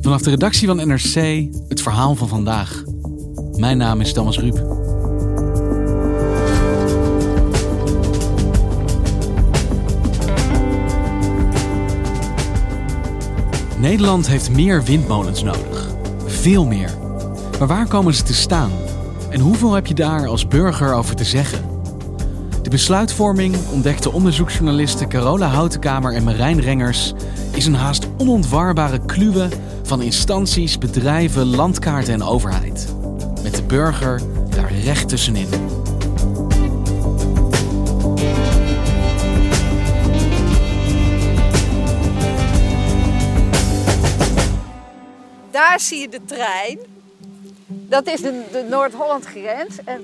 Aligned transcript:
Vanaf 0.00 0.22
de 0.22 0.30
redactie 0.30 0.66
van 0.66 0.76
NRC 0.76 1.46
het 1.68 1.82
verhaal 1.82 2.14
van 2.14 2.28
vandaag. 2.28 2.84
Mijn 3.56 3.78
naam 3.78 4.00
is 4.00 4.12
Thomas 4.12 4.38
Ruip. 4.38 4.74
Nederland 13.78 14.26
heeft 14.26 14.50
meer 14.50 14.84
windmolens 14.84 15.42
nodig. 15.42 15.94
Veel 16.26 16.66
meer. 16.66 16.90
Maar 17.58 17.68
waar 17.68 17.88
komen 17.88 18.14
ze 18.14 18.22
te 18.22 18.34
staan? 18.34 18.70
En 19.30 19.40
hoeveel 19.40 19.72
heb 19.72 19.86
je 19.86 19.94
daar 19.94 20.26
als 20.26 20.48
burger 20.48 20.94
over 20.94 21.16
te 21.16 21.24
zeggen? 21.24 21.64
De 22.62 22.70
besluitvorming, 22.70 23.56
ontdekte 23.72 24.12
onderzoeksjournalisten 24.12 25.08
Carola 25.08 25.46
Houtenkamer 25.46 26.12
en 26.12 26.24
Marijn 26.24 26.60
Rengers, 26.60 27.12
is 27.52 27.66
een 27.66 27.74
haast 27.74 28.05
onontwarbare 28.16 29.00
kluwe 29.06 29.48
van 29.82 30.02
instanties, 30.02 30.78
bedrijven, 30.78 31.46
landkaarten 31.46 32.14
en 32.14 32.22
overheid. 32.22 32.94
Met 33.42 33.54
de 33.54 33.62
burger 33.62 34.20
daar 34.50 34.72
recht 34.72 35.08
tussenin. 35.08 35.48
Daar 45.50 45.80
zie 45.80 46.00
je 46.00 46.08
de 46.08 46.20
trein. 46.24 46.78
Dat 47.66 48.06
is 48.06 48.20
de, 48.20 48.42
de 48.52 48.66
Noord-Holland 48.70 49.24
grens. 49.24 49.78
En 49.84 50.02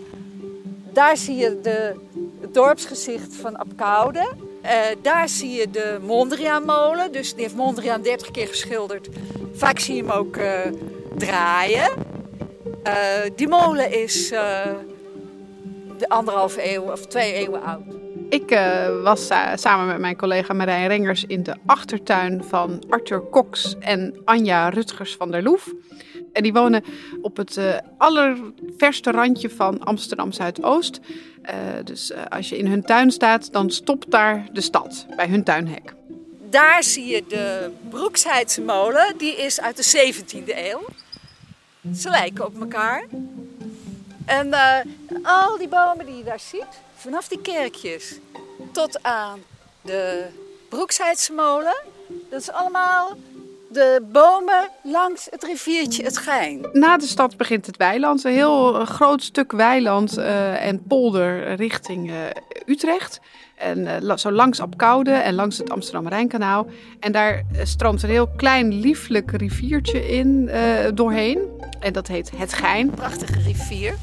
daar 0.92 1.16
zie 1.16 1.36
je 1.36 1.60
de, 1.62 1.94
het 2.40 2.54
dorpsgezicht 2.54 3.34
van 3.34 3.56
Apkoude. 3.56 4.41
Uh, 4.64 4.70
daar 5.02 5.28
zie 5.28 5.50
je 5.50 5.70
de 5.70 5.98
Mondriaan-molen. 6.02 7.12
Dus 7.12 7.34
die 7.34 7.42
heeft 7.42 7.56
Mondriaan 7.56 8.02
30 8.02 8.30
keer 8.30 8.46
geschilderd. 8.46 9.08
Vaak 9.54 9.78
zie 9.78 9.94
je 9.94 10.02
hem 10.02 10.10
ook 10.10 10.36
uh, 10.36 10.60
draaien. 11.16 11.90
Uh, 12.86 12.94
die 13.36 13.48
molen 13.48 13.92
is 14.02 14.28
de 15.98 16.08
anderhalve 16.08 16.74
eeuw 16.74 16.82
of 16.82 17.06
twee 17.06 17.32
eeuwen 17.32 17.62
oud. 17.62 17.82
Ik 18.28 18.58
was 19.02 19.28
samen 19.54 19.86
met 19.86 19.98
mijn 19.98 20.16
collega 20.16 20.52
Marijn 20.52 20.88
Rengers 20.88 21.24
in 21.24 21.42
de 21.42 21.54
achtertuin 21.66 22.44
van 22.44 22.82
Arthur 22.88 23.22
Cox 23.30 23.76
en 23.80 24.20
Anja 24.24 24.68
Rutgers 24.68 25.16
van 25.16 25.30
der 25.30 25.42
Loef. 25.42 25.72
En 26.32 26.42
die 26.42 26.52
wonen 26.52 26.84
op 27.22 27.36
het 27.36 27.56
uh, 27.56 27.76
allerverste 27.98 29.10
randje 29.10 29.50
van 29.50 29.84
Amsterdam 29.84 30.32
Zuidoost. 30.32 31.00
dus 31.84 32.12
als 32.28 32.48
je 32.48 32.58
in 32.58 32.66
hun 32.66 32.82
tuin 32.82 33.10
staat, 33.10 33.52
dan 33.52 33.70
stopt 33.70 34.10
daar 34.10 34.48
de 34.52 34.60
stad, 34.60 35.06
bij 35.16 35.28
hun 35.28 35.44
tuinhek. 35.44 35.94
Daar 36.50 36.82
zie 36.82 37.06
je 37.06 37.24
de 37.28 37.70
Broeksheidse 37.88 38.60
molen, 38.60 39.14
die 39.16 39.36
is 39.36 39.60
uit 39.60 39.76
de 39.76 40.12
17e 40.14 40.56
eeuw. 40.56 40.84
Ze 41.94 42.10
lijken 42.10 42.46
op 42.46 42.60
elkaar. 42.60 43.06
En 44.26 44.54
al 45.22 45.58
die 45.58 45.68
bomen 45.68 46.06
die 46.06 46.16
je 46.16 46.24
daar 46.24 46.40
ziet, 46.40 46.80
vanaf 46.96 47.28
die 47.28 47.40
kerkjes 47.40 48.18
tot 48.72 49.02
aan 49.02 49.40
de 49.80 50.26
Broeksheidse 50.68 51.32
molen. 51.32 51.76
Dat 52.30 52.40
is 52.40 52.50
allemaal 52.50 53.16
de 53.72 54.06
bomen 54.12 54.68
langs 54.82 55.26
het 55.30 55.44
riviertje 55.44 56.02
Het 56.02 56.18
Gein. 56.18 56.66
Na 56.72 56.96
de 56.96 57.06
stad 57.06 57.36
begint 57.36 57.66
het 57.66 57.76
weiland. 57.76 58.24
Een 58.24 58.32
heel 58.32 58.84
groot 58.84 59.22
stuk 59.22 59.52
weiland 59.52 60.18
uh, 60.18 60.66
en 60.66 60.82
polder 60.82 61.54
richting 61.54 62.10
uh, 62.10 62.16
Utrecht. 62.66 63.20
En 63.54 63.78
uh, 63.78 64.16
zo 64.16 64.30
langs 64.30 64.60
Apkoude 64.60 65.10
en 65.10 65.34
langs 65.34 65.58
het 65.58 65.70
Amsterdam-Rijnkanaal. 65.70 66.66
En 67.00 67.12
daar 67.12 67.42
stroomt 67.62 68.02
een 68.02 68.08
heel 68.08 68.28
klein, 68.36 68.72
lieflijk 68.74 69.30
riviertje 69.30 70.08
in 70.08 70.50
doorheen. 70.94 71.38
En 71.80 71.92
dat 71.92 72.06
heet 72.06 72.30
Het 72.36 72.52
Gein. 72.52 72.90
Prachtige 72.90 73.40
rivier. 73.40 73.94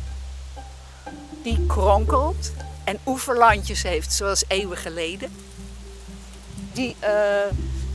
Die 1.42 1.66
kronkelt 1.68 2.54
en 2.84 3.00
oeverlandjes 3.06 3.84
heeft, 3.84 4.14
zoals 4.14 4.44
eeuwen 4.48 4.78
geleden. 4.78 5.30
Die, 6.74 6.96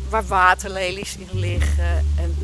waar 0.09 0.27
waterlelies 0.27 1.17
in 1.17 1.39
liggen 1.39 2.05
en 2.17 2.35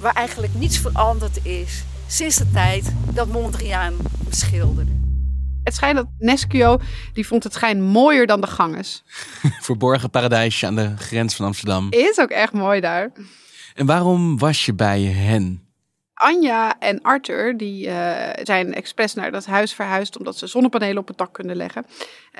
waar 0.00 0.14
eigenlijk 0.14 0.54
niets 0.54 0.78
veranderd 0.78 1.46
is 1.46 1.84
sinds 2.06 2.36
de 2.36 2.50
tijd 2.50 2.92
dat 3.14 3.28
Mondriaan 3.28 3.94
schilderde. 4.30 4.92
Het 5.64 5.74
schijnt 5.74 5.96
dat 5.96 6.06
Nesquio, 6.18 6.78
die 7.12 7.26
vond 7.26 7.44
het 7.44 7.52
schijn 7.52 7.82
mooier 7.82 8.26
dan 8.26 8.40
de 8.40 8.46
ganges. 8.46 9.02
Verborgen 9.60 10.10
paradijsje 10.10 10.66
aan 10.66 10.74
de 10.74 10.96
grens 10.96 11.34
van 11.34 11.46
Amsterdam. 11.46 11.86
Is 11.90 12.18
ook 12.18 12.30
echt 12.30 12.52
mooi 12.52 12.80
daar. 12.80 13.10
En 13.74 13.86
waarom 13.86 14.38
was 14.38 14.64
je 14.64 14.74
bij 14.74 15.02
hen? 15.02 15.62
Anja 16.14 16.78
en 16.78 17.02
Arthur 17.02 17.56
die, 17.56 17.86
uh, 17.86 18.30
zijn 18.42 18.74
expres 18.74 19.14
naar 19.14 19.30
dat 19.30 19.46
huis 19.46 19.74
verhuisd 19.74 20.18
omdat 20.18 20.38
ze 20.38 20.46
zonnepanelen 20.46 20.98
op 20.98 21.08
het 21.08 21.18
dak 21.18 21.32
kunnen 21.32 21.56
leggen. 21.56 21.86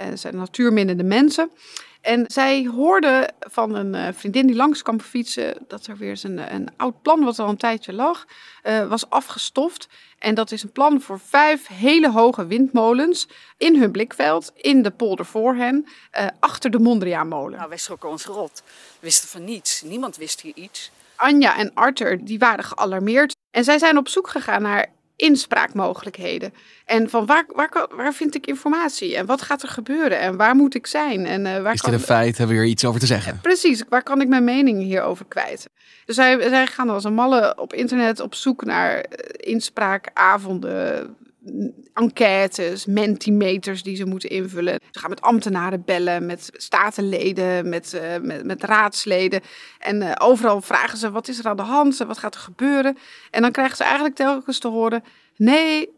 Uh, 0.01 0.09
ze 0.11 0.17
zijn 0.17 0.37
natuurminnende 0.37 1.05
mensen. 1.05 1.51
En 2.05 2.25
zij 2.27 2.67
hoorden 2.67 3.35
van 3.39 3.75
een 3.75 3.95
uh, 3.95 4.09
vriendin 4.13 4.47
die 4.47 4.57
langs 4.57 4.83
kwam 4.83 5.01
fietsen 5.01 5.57
dat 5.69 5.87
er 5.87 5.97
weer 5.97 6.09
eens 6.09 6.23
een, 6.23 6.55
een 6.55 6.69
oud 6.77 7.03
plan 7.03 7.25
wat 7.25 7.39
al 7.39 7.49
een 7.49 7.57
tijdje 7.57 7.93
lag, 7.93 8.25
was 8.89 9.11
afgestoft. 9.11 9.89
En 10.19 10.35
dat 10.35 10.51
is 10.51 10.63
een 10.63 10.73
plan 10.73 11.01
voor 11.01 11.21
vijf 11.21 11.67
hele 11.67 12.11
hoge 12.11 12.47
windmolens 12.47 13.29
in 13.59 13.81
hun 13.81 13.91
blikveld, 13.91 14.53
in 14.57 14.83
de 14.83 14.91
polder 14.91 15.27
voor 15.27 15.55
hen, 15.55 15.87
achter 16.41 16.71
de 16.71 16.79
Mondriaan-molen. 16.79 17.57
Nou, 17.57 17.69
wij 17.69 17.79
schrokken 17.79 18.09
ons 18.09 18.25
rot. 18.25 18.63
We 18.65 18.73
wisten 19.01 19.29
van 19.29 19.45
niets. 19.45 19.83
Niemand 19.83 20.17
wist 20.17 20.41
hier 20.41 20.55
iets. 20.55 20.91
Anja 21.17 21.57
en 21.57 21.75
Arthur 21.75 22.25
die 22.25 22.39
waren 22.39 22.65
gealarmeerd. 22.65 23.37
En 23.51 23.65
zij 23.65 23.79
zijn 23.79 23.99
op 23.99 24.09
zoek 24.09 24.29
gegaan 24.29 24.63
naar 24.63 24.87
inspraakmogelijkheden. 25.17 26.53
En 26.85 27.11
van 27.11 27.27
waar, 27.27 27.45
waar, 27.49 27.89
waar 27.97 28.13
vind 28.13 28.35
ik 28.35 28.47
informatie? 28.47 29.17
En 29.17 29.27
wat 29.27 29.43
gaat 29.43 29.63
er 29.63 29.69
gebeuren? 29.69 30.19
En 30.19 30.37
waar 30.37 30.55
moet 30.55 30.75
ik 30.75 30.87
zijn? 30.87 31.27
En, 31.27 31.47
uh, 31.47 31.63
waar 31.63 31.75
Is 31.75 31.81
dit 31.81 31.93
een 31.93 32.01
feit? 32.01 32.39
Hebben 32.39 32.57
we 32.57 32.63
hier 32.63 32.73
iets 32.73 32.85
over 32.85 33.01
te 33.01 33.07
zeggen? 33.07 33.39
Precies, 33.43 33.83
waar 33.89 34.03
kan 34.03 34.21
ik 34.21 34.29
mijn 34.29 34.45
mening 34.45 34.83
hierover 34.83 35.25
kwijt? 35.29 35.69
Dus 36.05 36.15
zij, 36.17 36.49
zij 36.49 36.67
gaan 36.67 36.89
als 36.89 37.05
een 37.05 37.15
malle 37.15 37.57
op 37.57 37.73
internet 37.73 38.21
op 38.21 38.35
zoek 38.35 38.65
naar 38.65 39.05
inspraakavonden, 39.37 41.17
enquêtes, 41.93 42.87
mentimeters 42.87 43.83
die 43.83 43.97
ze 43.97 44.05
moeten 44.05 44.31
invullen. 44.31 44.81
Ze 44.91 44.99
gaan 44.99 45.11
met 45.11 45.21
ambtenaren 45.21 45.85
bellen, 45.85 46.27
met 46.27 46.51
statenleden, 46.53 47.69
met, 47.69 47.93
uh, 47.95 48.43
met, 48.43 48.65
raadsleden. 48.65 49.41
En 49.79 50.03
uh, 50.03 50.13
overal 50.19 50.61
vragen 50.61 50.99
ze, 50.99 51.11
wat 51.11 51.29
is 51.29 51.39
er 51.39 51.47
aan 51.47 51.57
de 51.57 51.63
hand? 51.63 51.99
Wat 51.99 52.19
gaat 52.19 52.35
er 52.35 52.41
gebeuren? 52.41 52.99
En 53.31 53.43
dan 53.43 53.53
krijgen 53.53 53.77
ze 53.77 53.83
eigenlijk 53.83 54.15
telkens 54.15 54.59
te 54.59 54.69
horen, 54.69 55.05
nee, 55.37 55.91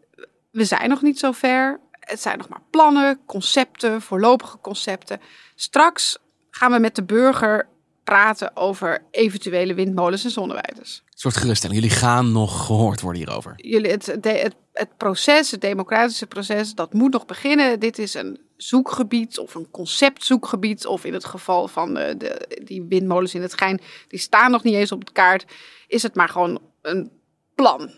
we 0.51 0.65
zijn 0.65 0.89
nog 0.89 1.01
niet 1.01 1.19
zo 1.19 1.31
ver. 1.31 1.79
Het 1.99 2.21
zijn 2.21 2.37
nog 2.37 2.49
maar 2.49 2.63
plannen, 2.69 3.19
concepten, 3.25 4.01
voorlopige 4.01 4.57
concepten. 4.61 5.21
Straks 5.55 6.17
gaan 6.49 6.71
we 6.71 6.79
met 6.79 6.95
de 6.95 7.03
burger 7.03 7.67
praten 8.07 8.55
over 8.55 9.03
eventuele 9.11 9.73
windmolens 9.73 10.23
en 10.23 10.31
zonneweiders. 10.31 11.01
Een 11.05 11.19
soort 11.19 11.37
geruststelling. 11.37 11.79
Jullie 11.81 11.95
gaan 11.95 12.31
nog 12.31 12.65
gehoord 12.65 13.01
worden 13.01 13.21
hierover. 13.21 13.53
Jullie, 13.55 13.91
het, 13.91 14.05
het, 14.05 14.55
het 14.73 14.97
proces, 14.97 15.51
het 15.51 15.61
democratische 15.61 16.27
proces, 16.27 16.73
dat 16.73 16.93
moet 16.93 17.11
nog 17.11 17.25
beginnen. 17.25 17.79
Dit 17.79 17.97
is 17.97 18.13
een 18.13 18.39
zoekgebied 18.57 19.39
of 19.39 19.55
een 19.55 19.67
conceptzoekgebied. 19.71 20.85
Of 20.85 21.05
in 21.05 21.13
het 21.13 21.25
geval 21.25 21.67
van 21.67 21.93
de, 21.93 22.15
de, 22.17 22.61
die 22.63 22.85
windmolens 22.89 23.33
in 23.33 23.41
het 23.41 23.57
Gein, 23.57 23.81
die 24.07 24.19
staan 24.19 24.51
nog 24.51 24.63
niet 24.63 24.75
eens 24.75 24.91
op 24.91 25.05
de 25.05 25.11
kaart. 25.11 25.45
Is 25.87 26.03
het 26.03 26.15
maar 26.15 26.29
gewoon 26.29 26.59
een 26.81 27.11
plan. 27.55 27.91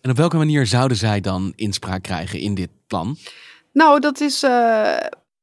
En 0.00 0.10
op 0.10 0.16
welke 0.16 0.36
manier 0.36 0.66
zouden 0.66 0.96
zij 0.96 1.20
dan 1.20 1.52
inspraak 1.56 2.02
krijgen 2.02 2.38
in 2.38 2.54
dit 2.54 2.70
plan? 2.86 3.16
Nou, 3.72 4.00
dat 4.00 4.20
is... 4.20 4.42
Uh, 4.42 4.96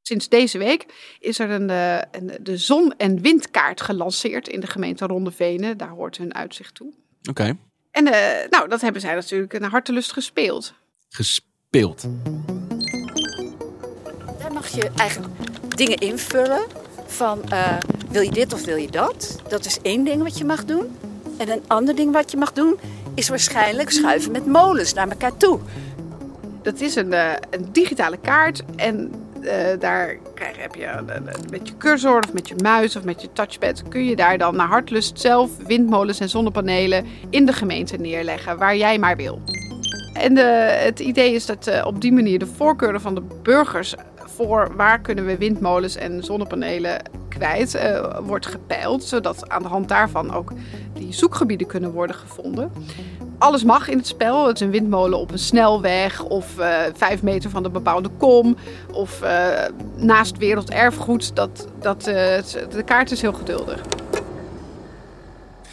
Sinds 0.09 0.29
deze 0.29 0.57
week 0.57 0.85
is 1.19 1.39
er 1.39 1.49
een, 1.49 1.69
een, 1.69 2.37
de 2.41 2.57
zon- 2.57 2.93
en 2.97 3.21
windkaart 3.21 3.81
gelanceerd 3.81 4.47
in 4.47 4.59
de 4.59 4.67
gemeente 4.67 5.05
Rondevenen. 5.05 5.77
Daar 5.77 5.89
hoort 5.89 6.17
hun 6.17 6.35
uitzicht 6.35 6.75
toe. 6.75 6.87
Oké. 6.87 7.29
Okay. 7.29 7.57
En 7.91 8.07
uh, 8.07 8.13
nou, 8.49 8.67
dat 8.67 8.81
hebben 8.81 9.01
zij 9.01 9.13
natuurlijk 9.13 9.59
naar 9.59 9.69
hartelust 9.69 10.11
gespeeld. 10.11 10.73
Gespeeld? 11.09 12.07
Daar 14.39 14.53
mag 14.53 14.67
je 14.67 14.91
eigenlijk 14.95 15.33
dingen 15.75 15.97
invullen 15.97 16.61
van 17.05 17.41
uh, 17.51 17.77
wil 18.11 18.21
je 18.21 18.31
dit 18.31 18.53
of 18.53 18.65
wil 18.65 18.77
je 18.77 18.91
dat. 18.91 19.41
Dat 19.47 19.65
is 19.65 19.81
één 19.81 20.03
ding 20.03 20.23
wat 20.23 20.37
je 20.37 20.45
mag 20.45 20.65
doen. 20.65 20.97
En 21.37 21.49
een 21.49 21.63
ander 21.67 21.95
ding 21.95 22.13
wat 22.13 22.31
je 22.31 22.37
mag 22.37 22.53
doen, 22.53 22.79
is 23.15 23.29
waarschijnlijk 23.29 23.89
schuiven 23.89 24.31
met 24.31 24.45
molens 24.45 24.93
naar 24.93 25.09
elkaar 25.09 25.37
toe. 25.37 25.59
Dat 26.61 26.79
is 26.79 26.95
een, 26.95 27.11
uh, 27.11 27.33
een 27.49 27.71
digitale 27.71 28.17
kaart 28.17 28.63
en 28.75 29.18
uh, 29.41 29.51
daar 29.79 30.15
krijg, 30.33 30.57
heb 30.57 30.75
je 30.75 30.81
uh, 30.81 31.49
met 31.51 31.67
je 31.67 31.77
cursor 31.77 32.19
of 32.19 32.33
met 32.33 32.47
je 32.47 32.55
muis 32.61 32.95
of 32.95 33.03
met 33.03 33.21
je 33.21 33.31
touchpad 33.33 33.83
kun 33.87 34.05
je 34.05 34.15
daar 34.15 34.37
dan 34.37 34.55
naar 34.55 34.67
hartlust 34.67 35.19
zelf 35.19 35.51
windmolens 35.67 36.19
en 36.19 36.29
zonnepanelen 36.29 37.05
in 37.29 37.45
de 37.45 37.53
gemeente 37.53 37.97
neerleggen 37.97 38.57
waar 38.57 38.77
jij 38.77 38.99
maar 38.99 39.15
wil. 39.15 39.41
En 40.13 40.33
de, 40.33 40.41
het 40.83 40.99
idee 40.99 41.33
is 41.33 41.45
dat 41.45 41.83
op 41.83 42.01
die 42.01 42.11
manier 42.11 42.39
de 42.39 42.47
voorkeuren 42.47 43.01
van 43.01 43.15
de 43.15 43.23
burgers 43.43 43.95
voor 44.39 44.71
waar 44.75 45.01
kunnen 45.01 45.25
we 45.25 45.37
windmolens 45.37 45.95
en 45.95 46.23
zonnepanelen 46.23 47.01
kwijt 47.29 47.75
uh, 47.75 48.17
wordt 48.23 48.45
gepeild. 48.45 49.03
Zodat 49.03 49.49
aan 49.49 49.61
de 49.61 49.67
hand 49.67 49.87
daarvan 49.87 50.33
ook 50.33 50.51
die 50.93 51.13
zoekgebieden 51.13 51.67
kunnen 51.67 51.91
worden 51.91 52.15
gevonden. 52.15 52.71
Alles 53.39 53.63
mag 53.63 53.87
in 53.87 53.97
het 53.97 54.07
spel. 54.07 54.47
Het 54.47 54.55
is 54.55 54.61
een 54.61 54.71
windmolen 54.71 55.19
op 55.19 55.31
een 55.31 55.39
snelweg 55.39 56.23
of 56.23 56.59
uh, 56.59 56.77
vijf 56.93 57.21
meter 57.21 57.49
van 57.49 57.63
de 57.63 57.69
bebouwde 57.69 58.09
kom. 58.17 58.57
Of 58.93 59.21
naast 59.95 60.37
werelderfgoed. 60.37 61.35
Dat, 61.35 61.67
dat, 61.81 62.03
de 62.03 62.83
kaart 62.85 63.11
is 63.11 63.21
heel 63.21 63.33
geduldig. 63.33 63.81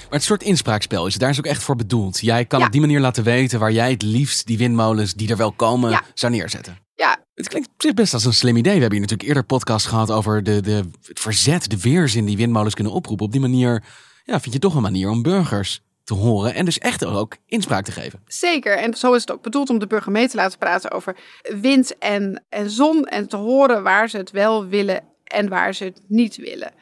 Maar 0.08 0.18
het 0.18 0.22
soort 0.22 0.42
inspraakspel 0.42 1.06
is 1.06 1.14
daar 1.14 1.30
is 1.30 1.38
ook 1.38 1.46
echt 1.46 1.62
voor 1.62 1.76
bedoeld. 1.76 2.20
Jij 2.20 2.44
kan 2.44 2.58
ja. 2.58 2.66
op 2.66 2.72
die 2.72 2.80
manier 2.80 3.00
laten 3.00 3.24
weten 3.24 3.58
waar 3.58 3.72
jij 3.72 3.90
het 3.90 4.02
liefst 4.02 4.46
die 4.46 4.58
windmolens 4.58 5.14
die 5.14 5.30
er 5.30 5.36
wel 5.36 5.52
komen 5.52 5.90
ja. 5.90 6.02
zou 6.14 6.32
neerzetten. 6.32 6.78
Ja. 6.94 7.16
Het 7.34 7.48
klinkt 7.48 7.94
best 7.94 8.14
als 8.14 8.24
een 8.24 8.34
slim 8.34 8.56
idee. 8.56 8.74
We 8.74 8.80
hebben 8.80 8.98
hier 8.98 9.00
natuurlijk 9.00 9.28
eerder 9.28 9.44
podcast 9.44 9.86
gehad 9.86 10.10
over 10.10 10.42
de, 10.42 10.60
de, 10.60 10.84
het 11.02 11.20
verzet, 11.20 11.70
de 11.70 11.80
weerzin 11.80 12.24
die 12.24 12.36
windmolens 12.36 12.74
kunnen 12.74 12.92
oproepen. 12.92 13.26
Op 13.26 13.32
die 13.32 13.40
manier 13.40 13.84
ja, 14.24 14.40
vind 14.40 14.54
je 14.54 14.60
toch 14.60 14.74
een 14.74 14.82
manier 14.82 15.10
om 15.10 15.22
burgers 15.22 15.84
te 16.06 16.14
horen 16.14 16.55
en 16.55 16.64
dus 16.64 16.79
echt 16.79 17.05
ook 17.05 17.37
inspraak 17.47 17.85
te 17.85 17.93
geven. 17.93 18.20
Zeker, 18.26 18.79
en 18.79 18.94
zo 18.94 19.12
is 19.12 19.20
het 19.20 19.31
ook 19.31 19.43
bedoeld 19.43 19.70
om 19.70 19.79
de 19.79 19.87
burger 19.87 20.12
mee 20.12 20.29
te 20.29 20.37
laten 20.37 20.58
praten 20.58 20.91
over 20.91 21.17
wind 21.61 21.99
en, 21.99 22.44
en 22.49 22.70
zon 22.70 23.05
en 23.05 23.29
te 23.29 23.37
horen 23.37 23.82
waar 23.82 24.08
ze 24.08 24.17
het 24.17 24.31
wel 24.31 24.67
willen 24.67 25.05
en 25.25 25.49
waar 25.49 25.75
ze 25.75 25.85
het 25.85 26.00
niet 26.06 26.37
willen. 26.37 26.73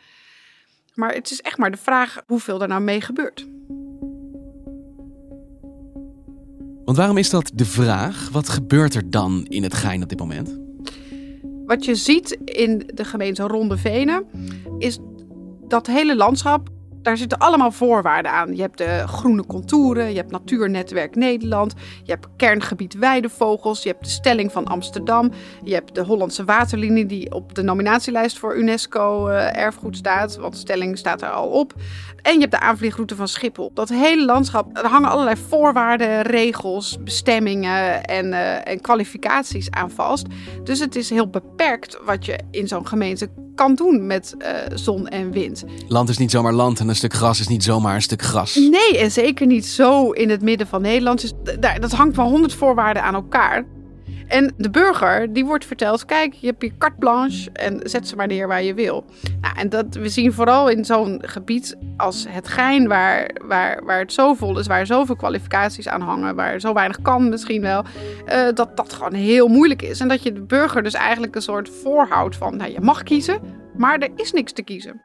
Maar 0.94 1.15
het 1.15 1.31
is 1.31 1.41
echt 1.41 1.59
maar 1.59 1.71
de 1.71 1.76
vraag 1.76 2.23
hoeveel 2.26 2.62
er 2.62 2.69
nou 2.69 2.82
mee 2.82 3.00
gebeurt. 3.00 3.47
Want 6.85 6.97
waarom 6.97 7.17
is 7.17 7.31
dat 7.31 7.50
de 7.55 7.65
vraag? 7.65 8.29
Wat 8.32 8.49
gebeurt 8.49 8.94
er 8.94 9.11
dan 9.11 9.47
in 9.49 9.62
het 9.62 9.75
Gein 9.75 10.03
op 10.03 10.09
dit 10.09 10.19
moment? 10.19 10.59
Wat 11.67 11.85
je 11.85 11.94
ziet 11.94 12.31
in 12.44 12.91
de 12.94 13.05
gemeente 13.05 13.43
Ronde 13.43 13.79
Venen 13.79 14.26
is 14.79 14.99
dat 15.69 15.87
hele 15.87 16.17
landschap 16.17 16.69
daar 17.04 17.16
zitten 17.16 17.38
allemaal 17.38 17.70
voorwaarden 17.70 18.32
aan. 18.32 18.56
Je 18.56 18.60
hebt 18.60 18.78
de 18.78 19.02
groene 19.06 19.46
contouren, 19.46 20.10
je 20.10 20.16
hebt 20.16 20.30
Natuurnetwerk 20.30 21.14
Nederland, 21.14 21.74
je 22.02 22.12
hebt 22.12 22.26
kerngebied 22.36 22.94
weidevogels, 22.94 23.82
je 23.82 23.88
hebt 23.88 24.04
de 24.04 24.10
stelling 24.10 24.52
van 24.52 24.64
Amsterdam, 24.64 25.30
je 25.62 25.74
hebt 25.74 25.94
de 25.94 26.04
Hollandse 26.04 26.44
waterlinie 26.44 27.06
die 27.06 27.32
op 27.32 27.54
de 27.54 27.62
nominatielijst 27.62 28.38
voor 28.38 28.56
UNESCO 28.56 29.28
uh, 29.28 29.56
erfgoed 29.56 29.96
staat, 29.96 30.36
want 30.36 30.56
stelling 30.56 30.98
staat 30.98 31.22
er 31.22 31.30
al 31.30 31.48
op. 31.48 31.74
En 32.22 32.32
je 32.32 32.40
hebt 32.40 32.52
de 32.52 32.60
aanvliegroute 32.60 33.16
van 33.16 33.28
Schiphol. 33.28 33.70
Dat 33.74 33.88
hele 33.88 34.24
landschap, 34.24 34.76
er 34.78 34.86
hangen 34.86 35.10
allerlei 35.10 35.36
voorwaarden, 35.48 36.22
regels, 36.22 37.02
bestemmingen 37.02 38.04
en, 38.04 38.26
uh, 38.26 38.68
en 38.68 38.80
kwalificaties 38.80 39.70
aan 39.70 39.90
vast. 39.90 40.26
Dus 40.62 40.78
het 40.78 40.96
is 40.96 41.10
heel 41.10 41.28
beperkt 41.30 41.98
wat 42.04 42.24
je 42.24 42.38
in 42.50 42.68
zo'n 42.68 42.86
gemeente 42.86 43.28
kan 43.54 43.74
doen 43.74 44.06
met 44.06 44.34
uh, 44.38 44.48
zon 44.74 45.08
en 45.08 45.30
wind. 45.30 45.64
Land 45.88 46.08
is 46.08 46.18
niet 46.18 46.30
zomaar 46.30 46.52
land 46.52 46.80
en 46.80 46.88
een 46.88 46.96
stuk 46.96 47.12
gras 47.12 47.40
is 47.40 47.48
niet 47.48 47.64
zomaar 47.64 47.94
een 47.94 48.02
stuk 48.02 48.22
gras. 48.22 48.54
Nee, 48.54 48.98
en 48.98 49.10
zeker 49.10 49.46
niet 49.46 49.66
zo 49.66 50.10
in 50.10 50.30
het 50.30 50.42
midden 50.42 50.66
van 50.66 50.82
Nederland. 50.82 51.20
Dus 51.20 51.32
dat 51.80 51.92
hangt 51.92 52.14
van 52.14 52.28
honderd 52.28 52.54
voorwaarden 52.54 53.02
aan 53.02 53.14
elkaar. 53.14 53.64
En 54.26 54.55
de 54.56 54.71
burger, 54.71 55.32
die 55.32 55.44
wordt 55.44 55.65
verteld, 55.65 56.05
kijk, 56.05 56.32
je 56.32 56.47
hebt 56.47 56.62
je 56.62 56.76
carte 56.79 56.97
blanche 56.99 57.50
en 57.53 57.81
zet 57.82 58.09
ze 58.09 58.17
maar 58.17 58.26
neer 58.26 58.49
waar 58.49 58.62
je 58.62 58.75
wil. 58.75 59.05
Nou, 59.41 59.56
en 59.56 59.69
dat, 59.69 59.94
we 59.94 60.09
zien 60.09 60.32
vooral 60.32 60.69
in 60.69 60.85
zo'n 60.85 61.23
gebied 61.25 61.76
als 61.97 62.26
het 62.29 62.49
Gein, 62.49 62.88
waar, 62.88 63.31
waar, 63.47 63.85
waar 63.85 63.99
het 63.99 64.12
zo 64.12 64.35
vol 64.35 64.59
is, 64.59 64.67
waar 64.67 64.87
zoveel 64.87 65.17
kwalificaties 65.17 65.88
aan 65.88 66.00
hangen, 66.00 66.35
waar 66.35 66.61
zo 66.61 66.73
weinig 66.73 67.03
kan 67.03 67.29
misschien 67.29 67.61
wel, 67.61 67.85
uh, 68.26 68.49
dat 68.55 68.76
dat 68.76 68.93
gewoon 68.93 69.15
heel 69.15 69.49
moeilijk 69.49 69.82
is. 69.82 70.00
En 70.00 70.09
dat 70.09 70.23
je 70.23 70.32
de 70.32 70.43
burger 70.43 70.82
dus 70.82 70.94
eigenlijk 70.94 71.35
een 71.35 71.43
soort 71.43 71.69
voorhoudt 71.82 72.37
van, 72.37 72.56
nou, 72.56 72.73
je 72.73 72.81
mag 72.81 73.03
kiezen, 73.03 73.41
maar 73.76 73.99
er 73.99 74.11
is 74.17 74.32
niks 74.32 74.53
te 74.53 74.62
kiezen. 74.62 75.03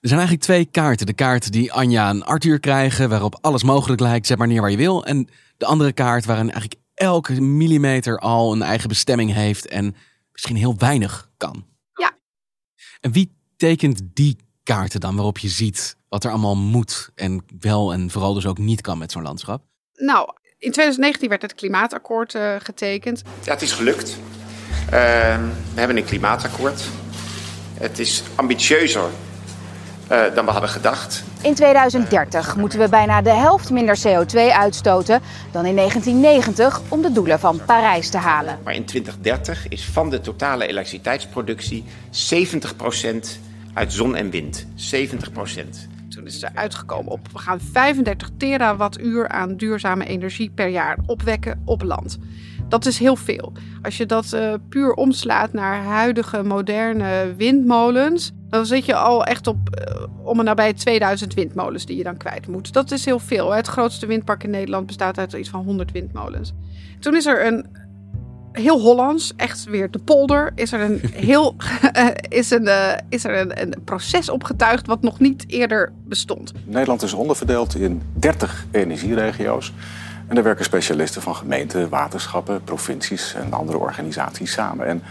Er 0.00 0.12
zijn 0.12 0.20
eigenlijk 0.26 0.42
twee 0.42 0.82
kaarten. 0.82 1.06
De 1.06 1.12
kaart 1.12 1.52
die 1.52 1.72
Anja 1.72 2.08
en 2.08 2.24
Arthur 2.24 2.60
krijgen, 2.60 3.08
waarop 3.08 3.38
alles 3.40 3.62
mogelijk 3.62 4.00
lijkt, 4.00 4.26
zet 4.26 4.38
maar 4.38 4.46
neer 4.46 4.60
waar 4.60 4.70
je 4.70 4.76
wil. 4.76 5.04
En 5.04 5.28
de 5.56 5.66
andere 5.66 5.92
kaart 5.92 6.24
waarin 6.24 6.50
eigenlijk 6.50 6.80
elke 6.96 7.40
millimeter 7.40 8.18
al 8.18 8.52
een 8.52 8.62
eigen 8.62 8.88
bestemming 8.88 9.32
heeft 9.32 9.66
en 9.66 9.96
misschien 10.32 10.56
heel 10.56 10.76
weinig 10.76 11.30
kan. 11.36 11.66
Ja. 11.92 12.16
En 13.00 13.12
wie 13.12 13.36
tekent 13.56 14.00
die 14.12 14.36
kaarten 14.62 15.00
dan 15.00 15.14
waarop 15.14 15.38
je 15.38 15.48
ziet 15.48 15.96
wat 16.08 16.24
er 16.24 16.30
allemaal 16.30 16.56
moet 16.56 17.10
en 17.14 17.44
wel 17.60 17.92
en 17.92 18.10
vooral 18.10 18.34
dus 18.34 18.46
ook 18.46 18.58
niet 18.58 18.80
kan 18.80 18.98
met 18.98 19.12
zo'n 19.12 19.22
landschap? 19.22 19.62
Nou, 19.94 20.28
in 20.58 20.72
2019 20.72 21.28
werd 21.28 21.42
het 21.42 21.54
klimaatakkoord 21.54 22.34
uh, 22.34 22.56
getekend. 22.58 23.22
Ja, 23.44 23.52
het 23.52 23.62
is 23.62 23.72
gelukt. 23.72 24.18
Uh, 24.84 24.90
we 25.74 25.74
hebben 25.74 25.96
een 25.96 26.04
klimaatakkoord. 26.04 26.84
Het 27.74 27.98
is 27.98 28.22
ambitieuzer 28.34 29.10
uh, 30.12 30.34
dan 30.34 30.44
we 30.44 30.50
hadden 30.50 30.70
gedacht. 30.70 31.24
In 31.42 31.54
2030 31.54 32.56
moeten 32.56 32.78
we 32.78 32.88
bijna 32.88 33.22
de 33.22 33.30
helft 33.30 33.70
minder 33.70 33.98
CO2 33.98 34.38
uitstoten 34.52 35.20
dan 35.52 35.66
in 35.66 35.76
1990 35.76 36.80
om 36.88 37.02
de 37.02 37.12
doelen 37.12 37.40
van 37.40 37.60
Parijs 37.66 38.10
te 38.10 38.18
halen. 38.18 38.58
Maar 38.64 38.74
in 38.74 38.84
2030 38.84 39.68
is 39.68 39.84
van 39.84 40.10
de 40.10 40.20
totale 40.20 40.66
elektriciteitsproductie 40.66 41.84
70% 42.10 43.44
uit 43.74 43.92
zon 43.92 44.16
en 44.16 44.30
wind. 44.30 44.66
70%. 44.66 44.68
Toen 46.08 46.26
is 46.26 46.42
er 46.42 46.50
uitgekomen 46.54 47.12
op 47.12 47.28
we 47.32 47.38
gaan 47.38 47.60
35 47.60 48.30
terawattuur 48.36 49.28
aan 49.28 49.56
duurzame 49.56 50.04
energie 50.04 50.50
per 50.54 50.68
jaar 50.68 50.98
opwekken 51.06 51.62
op 51.64 51.82
land. 51.82 52.18
Dat 52.68 52.86
is 52.86 52.98
heel 52.98 53.16
veel. 53.16 53.52
Als 53.82 53.96
je 53.96 54.06
dat 54.06 54.32
uh, 54.34 54.54
puur 54.68 54.92
omslaat 54.92 55.52
naar 55.52 55.82
huidige 55.82 56.42
moderne 56.42 57.34
windmolens, 57.36 58.32
dan 58.48 58.66
zit 58.66 58.84
je 58.84 58.94
al 58.94 59.24
echt 59.24 59.46
op 59.46 59.56
uh, 59.88 60.06
om 60.22 60.38
en 60.38 60.44
nabij 60.44 60.72
2000 60.72 61.34
windmolens 61.34 61.86
die 61.86 61.96
je 61.96 62.02
dan 62.02 62.16
kwijt 62.16 62.46
moet. 62.46 62.72
Dat 62.72 62.90
is 62.90 63.04
heel 63.04 63.18
veel. 63.18 63.52
Het 63.52 63.66
grootste 63.66 64.06
windpark 64.06 64.44
in 64.44 64.50
Nederland 64.50 64.86
bestaat 64.86 65.18
uit 65.18 65.32
iets 65.32 65.48
van 65.48 65.64
100 65.64 65.92
windmolens. 65.92 66.52
Toen 67.00 67.16
is 67.16 67.26
er 67.26 67.46
een 67.46 67.66
heel 68.52 68.80
Hollands, 68.80 69.32
echt 69.36 69.64
weer 69.64 69.90
de 69.90 69.98
polder, 69.98 70.52
is 70.54 70.72
er 70.72 70.80
een 70.80 71.00
heel 71.30 71.56
is 72.28 72.50
een, 72.50 72.64
uh, 72.64 72.92
is 73.08 73.24
er 73.24 73.40
een, 73.40 73.60
een, 73.60 73.74
proces 73.84 74.28
opgetuigd 74.28 74.86
wat 74.86 75.02
nog 75.02 75.18
niet 75.18 75.44
eerder 75.46 75.92
bestond. 76.04 76.52
Nederland 76.64 77.02
is 77.02 77.12
onderverdeeld 77.12 77.74
in 77.74 78.02
30 78.12 78.66
energieregio's. 78.70 79.72
En 80.28 80.34
daar 80.34 80.44
werken 80.44 80.64
specialisten 80.64 81.22
van 81.22 81.34
gemeenten, 81.34 81.88
waterschappen, 81.88 82.64
provincies 82.64 83.34
en 83.34 83.52
andere 83.52 83.78
organisaties 83.78 84.52
samen. 84.52 84.86
En 84.86 85.02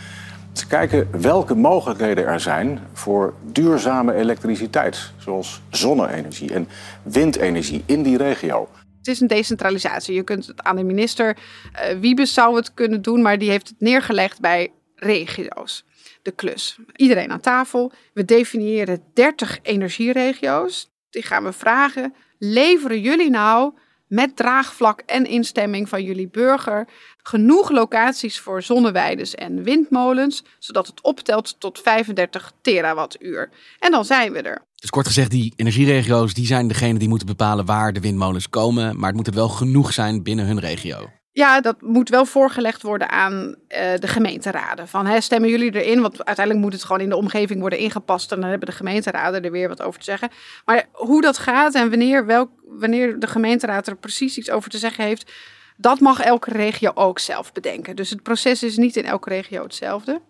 ze 0.53 0.67
kijken 0.67 1.21
welke 1.21 1.55
mogelijkheden 1.55 2.25
er 2.25 2.39
zijn 2.39 2.79
voor 2.93 3.33
duurzame 3.43 4.13
elektriciteit, 4.13 5.11
zoals 5.17 5.61
zonne-energie 5.69 6.53
en 6.53 6.67
windenergie 7.03 7.83
in 7.85 8.03
die 8.03 8.17
regio. 8.17 8.69
Het 8.97 9.07
is 9.07 9.19
een 9.19 9.27
decentralisatie. 9.27 10.15
Je 10.15 10.23
kunt 10.23 10.47
het 10.47 10.63
aan 10.63 10.75
de 10.75 10.83
minister, 10.83 11.37
uh, 11.37 11.99
Wiebes 11.99 12.33
zou 12.33 12.55
het 12.55 12.73
kunnen 12.73 13.01
doen, 13.01 13.21
maar 13.21 13.37
die 13.37 13.49
heeft 13.49 13.67
het 13.67 13.79
neergelegd 13.79 14.39
bij 14.39 14.71
regio's. 14.95 15.85
De 16.21 16.31
klus. 16.31 16.79
Iedereen 16.95 17.31
aan 17.31 17.39
tafel. 17.39 17.91
We 18.13 18.25
definiëren 18.25 19.03
30 19.13 19.59
energieregio's. 19.61 20.91
Die 21.09 21.23
gaan 21.23 21.43
we 21.43 21.53
vragen: 21.53 22.13
leveren 22.37 23.01
jullie 23.01 23.29
nou 23.29 23.73
met 24.15 24.35
draagvlak 24.35 24.99
en 25.05 25.25
instemming 25.25 25.89
van 25.89 26.03
jullie 26.03 26.27
burger 26.27 26.87
genoeg 27.23 27.69
locaties 27.69 28.39
voor 28.39 28.61
zonneweides 28.61 29.35
en 29.35 29.63
windmolens, 29.63 30.43
zodat 30.59 30.87
het 30.87 31.01
optelt 31.01 31.55
tot 31.59 31.79
35 31.79 32.51
terawattuur. 32.61 33.49
En 33.79 33.91
dan 33.91 34.05
zijn 34.05 34.31
we 34.31 34.41
er. 34.41 34.61
Dus 34.75 34.89
kort 34.89 35.07
gezegd, 35.07 35.31
die 35.31 35.53
energieregio's 35.55 36.33
die 36.33 36.45
zijn 36.45 36.67
degene 36.67 36.99
die 36.99 37.07
moeten 37.07 37.27
bepalen 37.27 37.65
waar 37.65 37.93
de 37.93 37.99
windmolens 37.99 38.49
komen, 38.49 38.99
maar 38.99 39.07
het 39.07 39.15
moet 39.15 39.27
er 39.27 39.33
wel 39.33 39.49
genoeg 39.49 39.93
zijn 39.93 40.23
binnen 40.23 40.45
hun 40.45 40.59
regio. 40.59 41.09
Ja, 41.35 41.61
dat 41.61 41.81
moet 41.81 42.09
wel 42.09 42.25
voorgelegd 42.25 42.81
worden 42.81 43.09
aan 43.09 43.33
uh, 43.43 43.55
de 43.95 44.07
gemeenteraden. 44.07 44.87
Van 44.87 45.05
hè, 45.05 45.21
stemmen 45.21 45.49
jullie 45.49 45.81
erin? 45.81 46.01
Want 46.01 46.25
uiteindelijk 46.25 46.65
moet 46.65 46.73
het 46.73 46.83
gewoon 46.83 47.01
in 47.01 47.09
de 47.09 47.15
omgeving 47.15 47.59
worden 47.59 47.79
ingepast. 47.79 48.31
En 48.31 48.39
dan 48.39 48.49
hebben 48.49 48.67
de 48.67 48.75
gemeenteraden 48.75 49.43
er 49.43 49.51
weer 49.51 49.67
wat 49.67 49.81
over 49.81 49.99
te 49.99 50.05
zeggen. 50.05 50.29
Maar 50.65 50.85
hoe 50.91 51.21
dat 51.21 51.37
gaat 51.37 51.75
en 51.75 51.89
wanneer, 51.89 52.25
welk, 52.25 52.49
wanneer 52.63 53.19
de 53.19 53.27
gemeenteraad 53.27 53.87
er 53.87 53.95
precies 53.95 54.37
iets 54.37 54.49
over 54.49 54.69
te 54.69 54.77
zeggen 54.77 55.03
heeft, 55.03 55.31
dat 55.77 55.99
mag 55.99 56.19
elke 56.19 56.51
regio 56.51 56.91
ook 56.93 57.19
zelf 57.19 57.51
bedenken. 57.51 57.95
Dus 57.95 58.09
het 58.09 58.23
proces 58.23 58.63
is 58.63 58.77
niet 58.77 58.95
in 58.95 59.05
elke 59.05 59.29
regio 59.29 59.63
hetzelfde. 59.63 60.21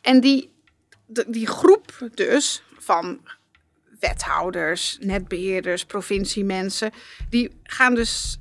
En 0.00 0.20
die, 0.20 0.52
die 1.26 1.46
groep 1.46 2.08
dus 2.14 2.62
van 2.78 3.20
wethouders, 4.00 4.98
netbeheerders, 5.00 5.84
provinciemensen, 5.84 6.90
die 7.28 7.50
gaan 7.62 7.94
dus 7.94 8.38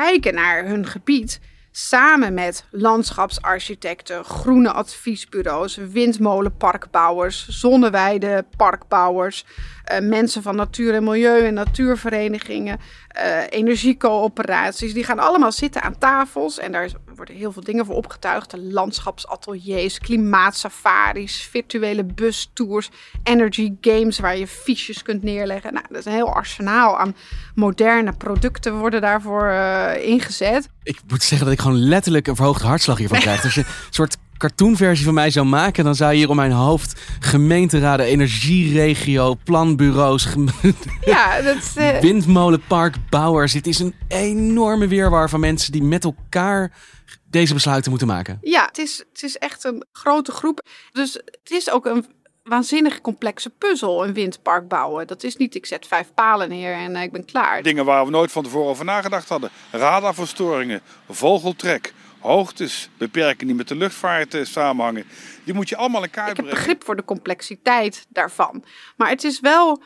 kijken 0.00 0.34
naar 0.34 0.64
hun 0.66 0.86
gebied 0.86 1.40
samen 1.70 2.34
met 2.34 2.64
landschapsarchitecten, 2.70 4.24
groene 4.24 4.72
adviesbureaus, 4.72 5.76
windmolenparkbouwers, 5.76 7.48
zonneweideparkbouwers, 7.48 9.44
uh, 9.92 10.08
mensen 10.08 10.42
van 10.42 10.56
natuur 10.56 10.94
en 10.94 11.04
milieu 11.04 11.46
en 11.46 11.54
natuurverenigingen, 11.54 12.78
uh, 13.16 13.38
energiecoöperaties. 13.48 14.94
Die 14.94 15.04
gaan 15.04 15.18
allemaal 15.18 15.52
zitten 15.52 15.82
aan 15.82 15.98
tafels 15.98 16.58
en 16.58 16.72
daar 16.72 16.90
worden 17.16 17.34
heel 17.34 17.52
veel 17.52 17.64
dingen 17.64 17.86
voor 17.86 17.94
opgetuigd. 17.94 18.56
Landschapsateliers, 18.56 19.98
klimaatsafaris, 19.98 21.48
virtuele 21.50 22.04
bustours, 22.04 22.90
energy 23.22 23.72
games 23.80 24.18
waar 24.18 24.38
je 24.38 24.46
fiches 24.46 25.02
kunt 25.02 25.22
neerleggen. 25.22 25.72
Nou, 25.72 25.84
dat 25.88 25.98
is 25.98 26.04
een 26.04 26.12
heel 26.12 26.34
arsenaal 26.34 26.98
aan 26.98 27.16
moderne 27.54 28.12
producten 28.12 28.74
worden 28.78 29.00
daarvoor 29.00 29.48
uh, 29.48 30.06
ingezet. 30.06 30.68
Ik 30.82 31.00
moet 31.06 31.22
zeggen 31.22 31.46
dat 31.46 31.56
ik 31.56 31.62
gewoon 31.62 31.78
letterlijk 31.78 32.26
een 32.26 32.36
verhoogde 32.36 32.66
hartslag 32.66 32.98
hiervan 32.98 33.18
krijg. 33.18 33.42
Als 33.44 33.54
je 33.54 33.60
een 33.60 33.66
soort 33.90 34.16
cartoonversie 34.38 35.04
van 35.04 35.14
mij 35.14 35.30
zou 35.30 35.46
maken, 35.46 35.84
dan 35.84 35.94
zou 35.94 36.12
je 36.12 36.16
hier 36.18 36.28
om 36.28 36.36
mijn 36.36 36.52
hoofd 36.52 37.00
gemeenteraden, 37.20 38.06
energieregio, 38.06 39.34
planbureaus, 39.44 40.28
ja, 41.04 41.40
dat, 41.40 41.74
uh... 41.78 41.98
windmolenparkbouwers. 41.98 43.52
Het 43.52 43.66
is 43.66 43.78
een 43.78 43.94
enorme 44.08 44.88
weerwar 44.88 45.28
van 45.28 45.40
mensen 45.40 45.72
die 45.72 45.82
met 45.82 46.04
elkaar 46.04 46.72
deze 47.30 47.54
besluiten 47.54 47.90
moeten 47.90 48.08
maken. 48.08 48.38
Ja, 48.40 48.64
het 48.64 48.78
is, 48.78 49.04
het 49.12 49.22
is 49.22 49.36
echt 49.36 49.64
een 49.64 49.84
grote 49.92 50.32
groep. 50.32 50.66
Dus 50.92 51.12
het 51.12 51.50
is 51.50 51.70
ook 51.70 51.86
een 51.86 52.06
waanzinnig 52.46 53.00
complexe 53.00 53.50
puzzel, 53.50 54.04
een 54.04 54.12
windpark 54.12 54.68
bouwen. 54.68 55.06
Dat 55.06 55.22
is 55.22 55.36
niet, 55.36 55.54
ik 55.54 55.66
zet 55.66 55.86
vijf 55.86 56.10
palen 56.14 56.48
neer 56.48 56.74
en 56.74 56.94
uh, 56.94 57.02
ik 57.02 57.12
ben 57.12 57.24
klaar. 57.24 57.62
Dingen 57.62 57.84
waar 57.84 58.04
we 58.04 58.10
nooit 58.10 58.32
van 58.32 58.42
tevoren 58.42 58.68
over 58.68 58.84
nagedacht 58.84 59.28
hadden. 59.28 59.50
Radarverstoringen, 59.70 60.80
vogeltrek, 61.10 61.92
hoogtes 62.26 62.88
beperken 62.98 63.46
die 63.46 63.56
met 63.56 63.68
de 63.68 63.76
luchtvaart 63.76 64.36
samenhangen. 64.42 65.04
Die 65.44 65.54
moet 65.54 65.68
je 65.68 65.76
allemaal 65.76 66.02
in 66.02 66.10
kaart 66.10 66.32
brengen. 66.32 66.50
Ik 66.50 66.56
heb 66.56 66.64
begrip 66.64 66.84
voor 66.84 66.96
de 66.96 67.04
complexiteit 67.04 68.06
daarvan. 68.08 68.64
Maar 68.96 69.08
het 69.08 69.24
is 69.24 69.40
wel 69.40 69.82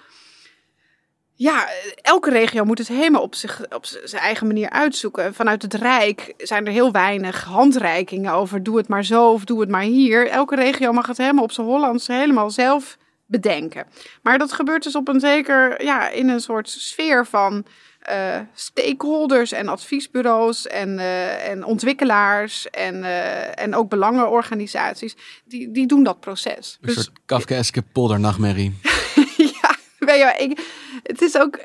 ja, 1.40 1.68
elke 2.02 2.30
regio 2.30 2.64
moet 2.64 2.78
het 2.78 2.88
helemaal 2.88 3.22
op, 3.22 3.34
zich, 3.34 3.62
op 3.68 3.84
zijn 3.84 4.22
eigen 4.22 4.46
manier 4.46 4.70
uitzoeken. 4.70 5.34
Vanuit 5.34 5.62
het 5.62 5.74
Rijk 5.74 6.34
zijn 6.36 6.66
er 6.66 6.72
heel 6.72 6.92
weinig 6.92 7.44
handreikingen 7.44 8.32
over 8.32 8.62
doe 8.62 8.76
het 8.76 8.88
maar 8.88 9.04
zo 9.04 9.32
of 9.32 9.44
doe 9.44 9.60
het 9.60 9.68
maar 9.68 9.82
hier. 9.82 10.28
Elke 10.28 10.54
regio 10.54 10.92
mag 10.92 11.06
het 11.06 11.16
helemaal 11.16 11.44
op 11.44 11.52
zijn 11.52 11.66
Hollands 11.66 12.06
helemaal 12.06 12.50
zelf 12.50 12.96
bedenken. 13.26 13.86
Maar 14.22 14.38
dat 14.38 14.52
gebeurt 14.52 14.82
dus 14.82 14.94
op 14.94 15.08
een 15.08 15.20
zeker, 15.20 15.84
ja, 15.84 16.08
in 16.08 16.28
een 16.28 16.40
soort 16.40 16.68
sfeer 16.68 17.26
van 17.26 17.64
uh, 18.10 18.40
stakeholders 18.54 19.52
en 19.52 19.68
adviesbureaus 19.68 20.66
en, 20.66 20.88
uh, 20.88 21.48
en 21.48 21.64
ontwikkelaars 21.64 22.70
en, 22.70 22.94
uh, 22.94 23.60
en 23.60 23.74
ook 23.74 23.88
belangenorganisaties. 23.88 25.16
Die, 25.44 25.70
die 25.70 25.86
doen 25.86 26.02
dat 26.02 26.20
proces. 26.20 26.78
Een 26.80 26.86
dus, 26.86 26.94
soort 26.94 27.10
Kafkaeske 27.26 27.82
poldernachtmerrie. 27.82 28.78
ja, 30.06 30.14
ja, 30.14 30.36
ik 30.38 30.58
het 31.02 31.22
is 31.22 31.38
ook, 31.38 31.58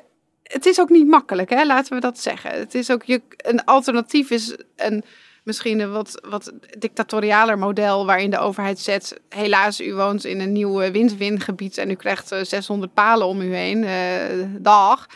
het 0.43 0.65
is 0.65 0.79
ook 0.79 0.89
niet 0.89 1.07
makkelijk, 1.07 1.49
hè? 1.49 1.65
laten 1.65 1.93
we 1.93 1.99
dat 1.99 2.19
zeggen. 2.19 2.51
Het 2.51 2.75
is 2.75 2.91
ook 2.91 3.03
je, 3.03 3.21
een 3.37 3.63
alternatief 3.63 4.29
is 4.29 4.57
een, 4.75 5.03
misschien 5.43 5.79
een 5.79 5.91
wat, 5.91 6.19
wat 6.27 6.51
dictatorialer 6.77 7.57
model 7.59 8.05
waarin 8.05 8.29
de 8.29 8.39
overheid 8.39 8.79
zet. 8.79 9.19
Helaas, 9.29 9.81
u 9.81 9.93
woont 9.93 10.25
in 10.25 10.39
een 10.39 10.51
nieuw 10.51 10.91
wind-windgebied 10.91 11.77
en 11.77 11.89
u 11.89 11.95
krijgt 11.95 12.27
600 12.41 12.93
palen 12.93 13.27
om 13.27 13.41
u 13.41 13.55
heen. 13.55 13.85
Dag. 14.61 15.07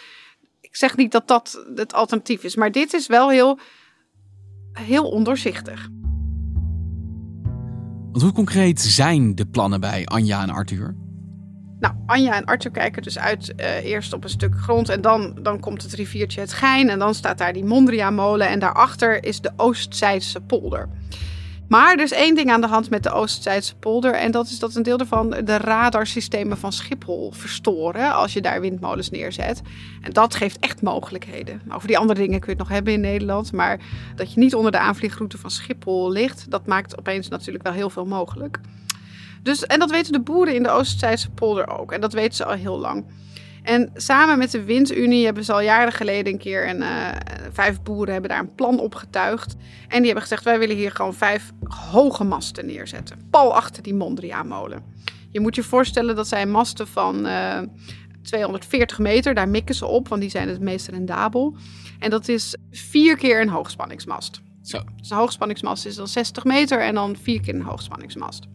Ik 0.79 0.87
zeg 0.87 0.97
niet 0.97 1.11
dat 1.11 1.27
dat 1.27 1.65
het 1.75 1.93
alternatief 1.93 2.43
is, 2.43 2.55
maar 2.55 2.71
dit 2.71 2.93
is 2.93 3.07
wel 3.07 3.29
heel, 3.29 3.59
heel 4.73 5.09
ondoorzichtig. 5.09 5.87
Want 8.11 8.21
hoe 8.21 8.31
concreet 8.31 8.81
zijn 8.81 9.35
de 9.35 9.45
plannen 9.45 9.79
bij 9.79 10.05
Anja 10.05 10.41
en 10.41 10.49
Arthur? 10.49 10.95
Nou, 11.79 11.93
Anja 12.05 12.35
en 12.35 12.45
Arthur 12.45 12.71
kijken 12.71 13.01
dus 13.01 13.17
uit 13.17 13.53
uh, 13.57 13.85
eerst 13.85 14.13
op 14.13 14.23
een 14.23 14.29
stuk 14.29 14.55
grond 14.55 14.89
en 14.89 15.01
dan, 15.01 15.39
dan 15.41 15.59
komt 15.59 15.81
het 15.81 15.93
riviertje 15.93 16.41
het 16.41 16.53
Gein 16.53 16.89
en 16.89 16.99
dan 16.99 17.13
staat 17.13 17.37
daar 17.37 17.53
die 17.53 17.65
Mondria-molen 17.65 18.49
en 18.49 18.59
daarachter 18.59 19.23
is 19.23 19.41
de 19.41 19.51
Oostzijdse 19.55 20.41
polder. 20.41 20.89
Maar 21.69 21.93
er 21.93 22.03
is 22.03 22.11
één 22.11 22.35
ding 22.35 22.51
aan 22.51 22.61
de 22.61 22.67
hand 22.67 22.89
met 22.89 23.03
de 23.03 23.11
Oostzijdse 23.11 23.75
polder 23.75 24.13
en 24.13 24.31
dat 24.31 24.47
is 24.47 24.59
dat 24.59 24.75
een 24.75 24.83
deel 24.83 24.97
ervan 24.97 25.29
de 25.29 25.57
radarsystemen 25.57 26.57
van 26.57 26.73
Schiphol 26.73 27.31
verstoren 27.31 28.13
als 28.13 28.33
je 28.33 28.41
daar 28.41 28.61
windmolens 28.61 29.09
neerzet. 29.09 29.61
En 30.01 30.13
dat 30.13 30.35
geeft 30.35 30.59
echt 30.59 30.81
mogelijkheden. 30.81 31.61
Over 31.71 31.87
die 31.87 31.97
andere 31.97 32.19
dingen 32.19 32.39
kun 32.39 32.51
je 32.51 32.57
het 32.57 32.67
nog 32.67 32.77
hebben 32.77 32.93
in 32.93 33.01
Nederland, 33.01 33.51
maar 33.51 33.79
dat 34.15 34.33
je 34.33 34.39
niet 34.39 34.55
onder 34.55 34.71
de 34.71 34.79
aanvliegroute 34.79 35.37
van 35.37 35.51
Schiphol 35.51 36.11
ligt, 36.11 36.45
dat 36.51 36.65
maakt 36.65 36.97
opeens 36.97 37.27
natuurlijk 37.27 37.63
wel 37.63 37.73
heel 37.73 37.89
veel 37.89 38.05
mogelijk. 38.05 38.59
Dus, 39.43 39.65
en 39.65 39.79
dat 39.79 39.91
weten 39.91 40.11
de 40.11 40.19
boeren 40.19 40.55
in 40.55 40.63
de 40.63 40.69
Oostzijdse 40.69 41.29
polder 41.29 41.79
ook. 41.79 41.91
En 41.91 42.01
dat 42.01 42.13
weten 42.13 42.35
ze 42.35 42.45
al 42.45 42.53
heel 42.53 42.79
lang. 42.79 43.05
En 43.63 43.89
samen 43.93 44.37
met 44.37 44.51
de 44.51 44.63
Windunie 44.63 45.25
hebben 45.25 45.43
ze 45.43 45.53
al 45.53 45.61
jaren 45.61 45.93
geleden 45.93 46.33
een 46.33 46.39
keer... 46.39 46.69
een 46.69 46.81
uh, 46.81 47.07
vijf 47.51 47.81
boeren 47.81 48.11
hebben 48.11 48.29
daar 48.29 48.39
een 48.39 48.55
plan 48.55 48.79
opgetuigd. 48.79 49.55
En 49.87 49.97
die 49.97 50.05
hebben 50.05 50.21
gezegd, 50.21 50.43
wij 50.43 50.59
willen 50.59 50.75
hier 50.75 50.91
gewoon 50.91 51.13
vijf 51.13 51.51
hoge 51.91 52.23
masten 52.23 52.65
neerzetten. 52.65 53.27
Pal 53.29 53.55
achter 53.55 53.83
die 53.83 53.93
Mondriaan-molen. 53.93 54.83
Je 55.31 55.39
moet 55.39 55.55
je 55.55 55.63
voorstellen 55.63 56.15
dat 56.15 56.27
zijn 56.27 56.51
masten 56.51 56.87
van 56.87 57.25
uh, 57.25 57.59
240 58.21 58.99
meter. 58.99 59.33
Daar 59.33 59.49
mikken 59.49 59.75
ze 59.75 59.85
op, 59.85 60.07
want 60.07 60.21
die 60.21 60.29
zijn 60.29 60.49
het 60.49 60.61
meest 60.61 60.87
rendabel. 60.87 61.55
En 61.99 62.09
dat 62.09 62.27
is 62.27 62.55
vier 62.71 63.17
keer 63.17 63.41
een 63.41 63.49
hoogspanningsmast. 63.49 64.41
Zo. 64.61 64.79
Dus 64.97 65.09
een 65.09 65.17
hoogspanningsmast 65.17 65.85
is 65.85 65.95
dan 65.95 66.07
60 66.07 66.43
meter 66.43 66.81
en 66.81 66.93
dan 66.93 67.15
vier 67.15 67.41
keer 67.41 67.55
een 67.55 67.61
hoogspanningsmast. 67.61 68.47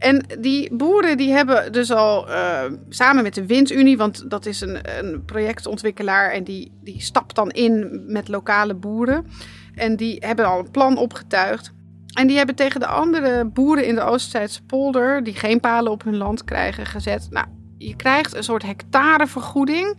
En 0.00 0.24
die 0.38 0.76
boeren 0.76 1.16
die 1.16 1.32
hebben 1.32 1.72
dus 1.72 1.90
al 1.90 2.28
uh, 2.28 2.64
samen 2.88 3.22
met 3.22 3.34
de 3.34 3.46
Windunie, 3.46 3.96
want 3.96 4.30
dat 4.30 4.46
is 4.46 4.60
een, 4.60 4.78
een 4.98 5.24
projectontwikkelaar 5.24 6.30
en 6.30 6.44
die, 6.44 6.72
die 6.82 7.00
stapt 7.00 7.34
dan 7.34 7.50
in 7.50 8.04
met 8.06 8.28
lokale 8.28 8.74
boeren. 8.74 9.26
En 9.74 9.96
die 9.96 10.16
hebben 10.26 10.44
al 10.44 10.58
een 10.58 10.70
plan 10.70 10.96
opgetuigd. 10.96 11.72
En 12.14 12.26
die 12.26 12.36
hebben 12.36 12.54
tegen 12.54 12.80
de 12.80 12.86
andere 12.86 13.44
boeren 13.44 13.86
in 13.86 13.94
de 13.94 14.00
Oostzijdse 14.00 14.62
polder, 14.62 15.22
die 15.22 15.34
geen 15.34 15.60
palen 15.60 15.92
op 15.92 16.02
hun 16.02 16.16
land 16.16 16.44
krijgen, 16.44 16.86
gezet. 16.86 17.26
Nou, 17.30 17.46
je 17.78 17.96
krijgt 17.96 18.34
een 18.34 18.44
soort 18.44 18.62
hectarevergoeding 18.62 19.98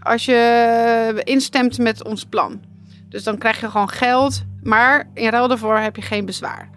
als 0.00 0.24
je 0.24 1.20
instemt 1.24 1.78
met 1.78 2.04
ons 2.04 2.24
plan. 2.24 2.60
Dus 3.08 3.24
dan 3.24 3.38
krijg 3.38 3.60
je 3.60 3.70
gewoon 3.70 3.90
geld, 3.90 4.44
maar 4.62 5.08
in 5.14 5.30
ruil 5.30 5.48
daarvoor 5.48 5.78
heb 5.78 5.96
je 5.96 6.02
geen 6.02 6.24
bezwaar. 6.24 6.75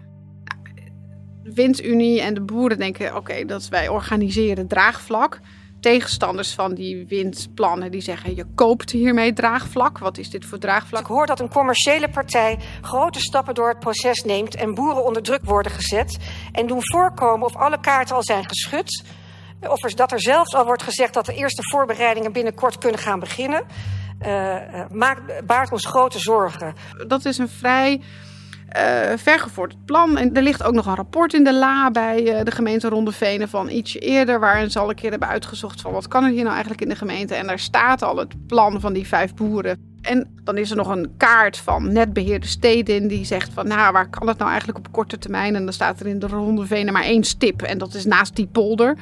Windunie 1.54 2.20
en 2.20 2.34
de 2.34 2.40
boeren 2.40 2.78
denken: 2.78 3.16
oké, 3.16 3.44
dat 3.44 3.68
wij 3.68 3.88
organiseren 3.88 4.66
draagvlak. 4.66 5.40
Tegenstanders 5.80 6.54
van 6.54 6.74
die 6.74 7.06
windplannen 7.06 7.90
die 7.90 8.00
zeggen: 8.00 8.36
je 8.36 8.46
koopt 8.54 8.90
hiermee 8.90 9.32
draagvlak. 9.32 9.98
Wat 9.98 10.18
is 10.18 10.30
dit 10.30 10.44
voor 10.44 10.58
draagvlak? 10.58 11.00
Ik 11.00 11.06
hoor 11.06 11.26
dat 11.26 11.40
een 11.40 11.48
commerciële 11.48 12.08
partij 12.08 12.58
grote 12.80 13.20
stappen 13.20 13.54
door 13.54 13.68
het 13.68 13.78
proces 13.78 14.22
neemt 14.22 14.54
en 14.54 14.74
boeren 14.74 15.04
onder 15.04 15.22
druk 15.22 15.44
worden 15.44 15.72
gezet. 15.72 16.18
En 16.52 16.66
doen 16.66 16.80
voorkomen 16.82 17.46
of 17.46 17.56
alle 17.56 17.80
kaarten 17.80 18.16
al 18.16 18.24
zijn 18.24 18.48
geschud. 18.48 19.04
Of 19.68 19.80
dat 19.80 20.12
er 20.12 20.20
zelfs 20.20 20.54
al 20.54 20.64
wordt 20.64 20.82
gezegd 20.82 21.14
dat 21.14 21.26
de 21.26 21.34
eerste 21.34 21.62
voorbereidingen 21.62 22.32
binnenkort 22.32 22.78
kunnen 22.78 23.00
gaan 23.00 23.20
beginnen. 23.20 23.64
Uh, 24.26 24.56
maakt, 24.90 25.46
baart 25.46 25.72
ons 25.72 25.86
grote 25.86 26.18
zorgen. 26.18 26.74
Dat 27.06 27.24
is 27.24 27.38
een 27.38 27.48
vrij 27.48 28.00
uh, 28.76 29.16
vergevorderd 29.16 29.84
plan. 29.84 30.18
En 30.18 30.34
er 30.34 30.42
ligt 30.42 30.62
ook 30.62 30.74
nog 30.74 30.86
een 30.86 30.94
rapport 30.94 31.34
in 31.34 31.44
de 31.44 31.54
la 31.54 31.90
bij 31.90 32.38
uh, 32.38 32.44
de 32.44 32.50
gemeente 32.50 32.88
Rondevenen 32.88 33.48
van 33.48 33.68
ietsje 33.68 33.98
eerder, 33.98 34.40
waarin 34.40 34.70
ze 34.70 34.78
al 34.78 34.88
een 34.88 34.94
keer 34.94 35.10
hebben 35.10 35.28
uitgezocht 35.28 35.80
van 35.80 35.92
wat 35.92 36.08
kan 36.08 36.24
er 36.24 36.30
hier 36.30 36.42
nou 36.42 36.50
eigenlijk 36.50 36.82
in 36.82 36.88
de 36.88 36.96
gemeente. 36.96 37.34
En 37.34 37.46
daar 37.46 37.58
staat 37.58 38.02
al 38.02 38.16
het 38.16 38.46
plan 38.46 38.80
van 38.80 38.92
die 38.92 39.06
vijf 39.06 39.34
boeren. 39.34 39.88
En 40.00 40.40
dan 40.44 40.58
is 40.58 40.70
er 40.70 40.76
nog 40.76 40.88
een 40.88 41.12
kaart 41.16 41.56
van 41.56 41.92
netbeheerde 41.92 42.46
steden 42.46 43.08
die 43.08 43.24
zegt 43.24 43.50
van 43.52 43.68
nou, 43.68 43.92
waar 43.92 44.08
kan 44.08 44.28
het 44.28 44.38
nou 44.38 44.50
eigenlijk 44.50 44.78
op 44.78 44.92
korte 44.92 45.18
termijn? 45.18 45.54
En 45.54 45.64
dan 45.64 45.72
staat 45.72 46.00
er 46.00 46.06
in 46.06 46.18
de 46.18 46.26
Rondevenen 46.26 46.92
maar 46.92 47.02
één 47.02 47.24
stip 47.24 47.62
en 47.62 47.78
dat 47.78 47.94
is 47.94 48.04
naast 48.04 48.36
die 48.36 48.46
polder. 48.46 48.96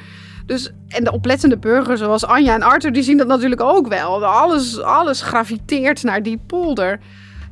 Dus, 0.45 0.71
en 0.87 1.03
de 1.03 1.11
oplettende 1.11 1.57
burgers 1.57 1.99
zoals 1.99 2.25
Anja 2.25 2.53
en 2.53 2.61
Arthur, 2.61 2.91
die 2.91 3.03
zien 3.03 3.17
dat 3.17 3.27
natuurlijk 3.27 3.61
ook 3.61 3.87
wel. 3.87 4.25
Alles, 4.25 4.81
alles 4.81 5.21
graviteert 5.21 6.03
naar 6.03 6.23
die 6.23 6.39
polder. 6.47 6.99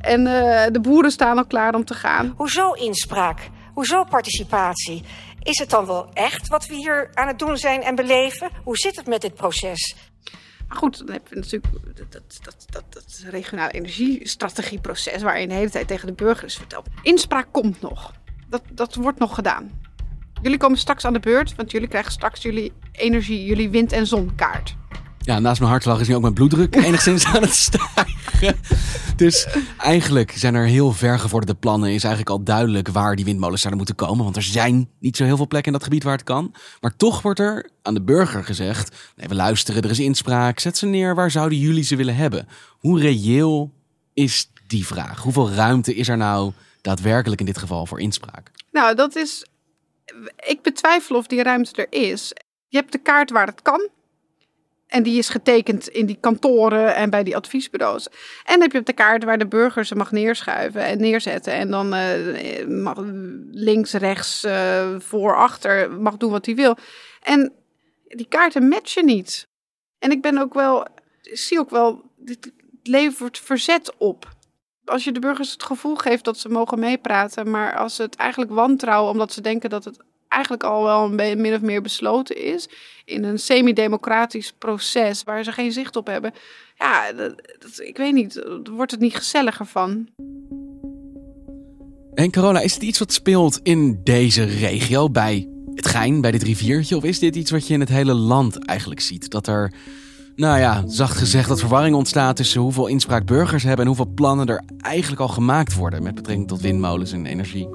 En 0.00 0.20
uh, 0.20 0.66
de 0.72 0.80
boeren 0.80 1.10
staan 1.10 1.38
al 1.38 1.46
klaar 1.46 1.74
om 1.74 1.84
te 1.84 1.94
gaan. 1.94 2.32
Hoezo 2.36 2.72
inspraak? 2.72 3.48
Hoezo 3.74 4.04
participatie? 4.04 5.04
Is 5.42 5.58
het 5.58 5.70
dan 5.70 5.86
wel 5.86 6.08
echt 6.12 6.48
wat 6.48 6.66
we 6.66 6.74
hier 6.74 7.10
aan 7.14 7.26
het 7.26 7.38
doen 7.38 7.56
zijn 7.56 7.82
en 7.82 7.94
beleven? 7.94 8.50
Hoe 8.64 8.76
zit 8.76 8.96
het 8.96 9.06
met 9.06 9.20
dit 9.20 9.34
proces? 9.34 9.96
Maar 10.68 10.76
goed, 10.76 10.98
dan 10.98 11.10
heb 11.10 11.28
je 11.28 11.34
natuurlijk 11.34 11.72
dat, 11.96 12.12
dat, 12.12 12.38
dat, 12.42 12.66
dat, 12.70 12.84
dat 12.92 13.22
regionale 13.30 13.70
energiestrategieproces... 13.70 15.22
waarin 15.22 15.48
de 15.48 15.54
hele 15.54 15.70
tijd 15.70 15.88
tegen 15.88 16.06
de 16.06 16.12
burgers 16.12 16.56
vertelt. 16.56 16.86
Inspraak 17.02 17.46
komt 17.50 17.80
nog. 17.80 18.12
Dat, 18.48 18.62
dat 18.70 18.94
wordt 18.94 19.18
nog 19.18 19.34
gedaan. 19.34 19.80
Jullie 20.42 20.58
komen 20.58 20.78
straks 20.78 21.04
aan 21.04 21.12
de 21.12 21.20
beurt, 21.20 21.54
want 21.54 21.70
jullie 21.70 21.88
krijgen 21.88 22.12
straks 22.12 22.42
jullie 22.42 22.72
energie, 22.92 23.44
jullie 23.44 23.70
wind- 23.70 23.92
en 23.92 24.06
zonkaart. 24.06 24.76
Ja, 25.28 25.38
naast 25.38 25.58
mijn 25.58 25.70
hartslag 25.70 26.00
is 26.00 26.08
nu 26.08 26.14
ook 26.14 26.20
mijn 26.20 26.34
bloeddruk 26.34 26.76
enigszins 26.84 27.24
aan 27.24 27.42
het 27.42 27.54
stijgen. 27.54 28.60
Dus 29.16 29.46
eigenlijk 29.78 30.30
zijn 30.30 30.54
er 30.54 30.66
heel 30.66 30.92
vergevorderde 30.92 31.54
plannen. 31.54 31.92
Is 31.92 32.04
eigenlijk 32.04 32.30
al 32.30 32.42
duidelijk 32.42 32.88
waar 32.88 33.16
die 33.16 33.24
windmolens 33.24 33.60
zouden 33.60 33.84
moeten 33.84 34.06
komen. 34.06 34.24
Want 34.24 34.36
er 34.36 34.42
zijn 34.42 34.88
niet 34.98 35.16
zo 35.16 35.24
heel 35.24 35.36
veel 35.36 35.46
plekken 35.46 35.72
in 35.72 35.78
dat 35.78 35.88
gebied 35.88 36.02
waar 36.02 36.12
het 36.12 36.22
kan. 36.22 36.54
Maar 36.80 36.96
toch 36.96 37.22
wordt 37.22 37.40
er 37.40 37.70
aan 37.82 37.94
de 37.94 38.02
burger 38.02 38.44
gezegd: 38.44 39.12
nee, 39.16 39.28
we 39.28 39.34
luisteren, 39.34 39.82
er 39.82 39.90
is 39.90 39.98
inspraak. 39.98 40.58
Zet 40.58 40.76
ze 40.76 40.86
neer, 40.86 41.14
waar 41.14 41.30
zouden 41.30 41.58
jullie 41.58 41.84
ze 41.84 41.96
willen 41.96 42.16
hebben? 42.16 42.48
Hoe 42.78 43.00
reëel 43.00 43.72
is 44.14 44.50
die 44.66 44.86
vraag? 44.86 45.22
Hoeveel 45.22 45.50
ruimte 45.50 45.94
is 45.94 46.08
er 46.08 46.16
nou 46.16 46.52
daadwerkelijk 46.80 47.40
in 47.40 47.46
dit 47.46 47.58
geval 47.58 47.86
voor 47.86 48.00
inspraak? 48.00 48.50
Nou, 48.72 48.94
dat 48.94 49.16
is. 49.16 49.46
Ik 50.36 50.62
betwijfel 50.62 51.16
of 51.16 51.26
die 51.26 51.42
ruimte 51.42 51.86
er 51.86 52.00
is. 52.02 52.32
Je 52.68 52.76
hebt 52.78 52.92
de 52.92 52.98
kaart 52.98 53.30
waar 53.30 53.46
het 53.46 53.62
kan. 53.62 53.88
En 54.88 55.02
die 55.02 55.18
is 55.18 55.28
getekend 55.28 55.88
in 55.88 56.06
die 56.06 56.18
kantoren 56.20 56.94
en 56.94 57.10
bij 57.10 57.22
die 57.22 57.36
adviesbureaus. 57.36 58.08
En 58.08 58.52
dan 58.52 58.60
heb 58.60 58.72
je 58.72 58.78
op 58.78 58.86
de 58.86 58.92
kaart 58.92 59.24
waar 59.24 59.38
de 59.38 59.46
burger 59.46 59.84
ze 59.84 59.94
mag 59.94 60.12
neerschuiven 60.12 60.84
en 60.84 61.00
neerzetten. 61.00 61.52
En 61.52 61.70
dan 61.70 61.94
uh, 61.94 62.66
mag 62.66 62.98
links, 63.50 63.92
rechts, 63.92 64.44
uh, 64.44 64.98
voor, 64.98 65.36
achter, 65.36 65.92
mag 65.92 66.16
doen 66.16 66.30
wat 66.30 66.46
hij 66.46 66.54
wil. 66.54 66.76
En 67.22 67.52
die 68.08 68.28
kaarten 68.28 68.68
matchen 68.68 69.04
niet. 69.04 69.48
En 69.98 70.10
ik 70.10 70.22
ben 70.22 70.38
ook 70.38 70.54
wel, 70.54 70.86
zie 71.20 71.58
ook 71.58 71.70
wel, 71.70 72.02
dit 72.16 72.52
levert 72.82 73.38
verzet 73.38 73.92
op. 73.96 74.36
Als 74.84 75.04
je 75.04 75.12
de 75.12 75.20
burgers 75.20 75.52
het 75.52 75.62
gevoel 75.62 75.96
geeft 75.96 76.24
dat 76.24 76.38
ze 76.38 76.48
mogen 76.48 76.78
meepraten, 76.78 77.50
maar 77.50 77.76
als 77.76 77.94
ze 77.94 78.02
het 78.02 78.16
eigenlijk 78.16 78.50
wantrouwen 78.50 79.10
omdat 79.10 79.32
ze 79.32 79.40
denken 79.40 79.70
dat 79.70 79.84
het 79.84 79.98
eigenlijk 80.38 80.64
al 80.64 80.82
wel 80.82 81.04
een 81.04 81.40
min 81.40 81.54
of 81.54 81.60
meer 81.60 81.82
besloten 81.82 82.36
is. 82.44 82.68
In 83.04 83.24
een 83.24 83.38
semi-democratisch 83.38 84.52
proces 84.58 85.22
waar 85.22 85.44
ze 85.44 85.52
geen 85.52 85.72
zicht 85.72 85.96
op 85.96 86.06
hebben. 86.06 86.32
Ja, 86.78 87.06
ik 87.76 87.96
weet 87.96 88.14
niet, 88.14 88.44
wordt 88.70 88.90
het 88.90 89.00
niet 89.00 89.14
gezelliger 89.14 89.66
van. 89.66 90.08
En 92.14 92.30
Carola, 92.30 92.60
is 92.60 92.74
het 92.74 92.82
iets 92.82 92.98
wat 92.98 93.12
speelt 93.12 93.60
in 93.62 94.00
deze 94.04 94.44
regio, 94.44 95.10
bij 95.10 95.48
het 95.74 95.86
Gein, 95.86 96.20
bij 96.20 96.30
dit 96.30 96.42
riviertje? 96.42 96.96
Of 96.96 97.04
is 97.04 97.18
dit 97.18 97.36
iets 97.36 97.50
wat 97.50 97.66
je 97.66 97.74
in 97.74 97.80
het 97.80 97.88
hele 97.88 98.14
land 98.14 98.64
eigenlijk 98.64 99.00
ziet? 99.00 99.30
Dat 99.30 99.46
er, 99.46 99.72
nou 100.36 100.58
ja, 100.58 100.82
zacht 100.86 101.16
gezegd, 101.16 101.48
dat 101.48 101.60
verwarring 101.60 101.94
ontstaat 101.94 102.36
tussen 102.36 102.60
hoeveel 102.60 102.86
inspraak 102.86 103.26
burgers 103.26 103.62
hebben 103.62 103.80
en 103.80 103.86
hoeveel 103.86 104.12
plannen 104.14 104.46
er 104.46 104.62
eigenlijk 104.78 105.20
al 105.20 105.28
gemaakt 105.28 105.74
worden 105.74 106.02
met 106.02 106.14
betrekking 106.14 106.48
tot 106.48 106.60
windmolens 106.60 107.12
en 107.12 107.26
energie? 107.26 107.68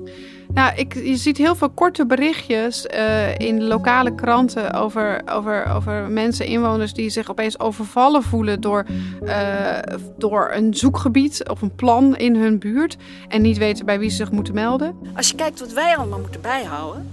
Nou, 0.54 0.76
ik, 0.76 0.94
je 0.94 1.16
ziet 1.16 1.38
heel 1.38 1.56
veel 1.56 1.70
korte 1.70 2.06
berichtjes 2.06 2.86
uh, 2.94 3.38
in 3.38 3.64
lokale 3.64 4.16
kranten 4.16 4.74
over, 4.74 5.22
over, 5.32 5.66
over 5.74 6.10
mensen, 6.10 6.46
inwoners 6.46 6.94
die 6.94 7.10
zich 7.10 7.30
opeens 7.30 7.60
overvallen 7.60 8.24
voelen 8.24 8.62
door, 8.62 8.86
uh, 9.24 9.78
door 10.18 10.52
een 10.54 10.74
zoekgebied 10.74 11.50
of 11.50 11.62
een 11.62 11.76
plan 11.76 12.18
in 12.18 12.36
hun 12.36 12.60
buurt 12.60 12.98
en 13.28 13.42
niet 13.42 13.58
weten 13.58 13.86
bij 13.86 14.00
wie 14.00 14.10
ze 14.10 14.16
zich 14.16 14.32
moeten 14.32 14.54
melden. 14.54 14.96
Als 15.16 15.30
je 15.30 15.36
kijkt 15.36 15.60
wat 15.60 15.74
wij 15.74 15.98
allemaal 15.98 16.20
moeten 16.20 16.42
bijhouden, 16.42 17.10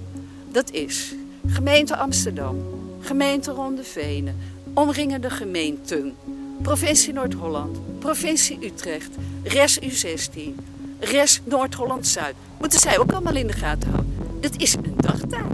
dat 0.53 0.71
is 0.71 1.15
gemeente 1.47 1.97
Amsterdam, 1.97 2.57
gemeente 3.01 3.51
Rondevenen, 3.51 4.37
omringende 4.75 5.31
gemeenten, 5.31 6.15
provincie 6.63 7.13
Noord-Holland, 7.13 7.79
provincie 7.99 8.59
Utrecht, 8.65 9.17
RES 9.43 9.81
U16, 9.81 10.41
RES 11.01 11.41
Noord-Holland-Zuid 11.45 12.35
moeten 12.59 12.81
zij 12.81 12.99
ook 12.99 13.13
allemaal 13.13 13.37
in 13.37 13.47
de 13.47 13.53
gaten 13.53 13.91
houden. 13.91 14.15
Dat 14.41 14.57
is 14.57 14.75
een 14.75 14.95
dagtaak. 14.97 15.45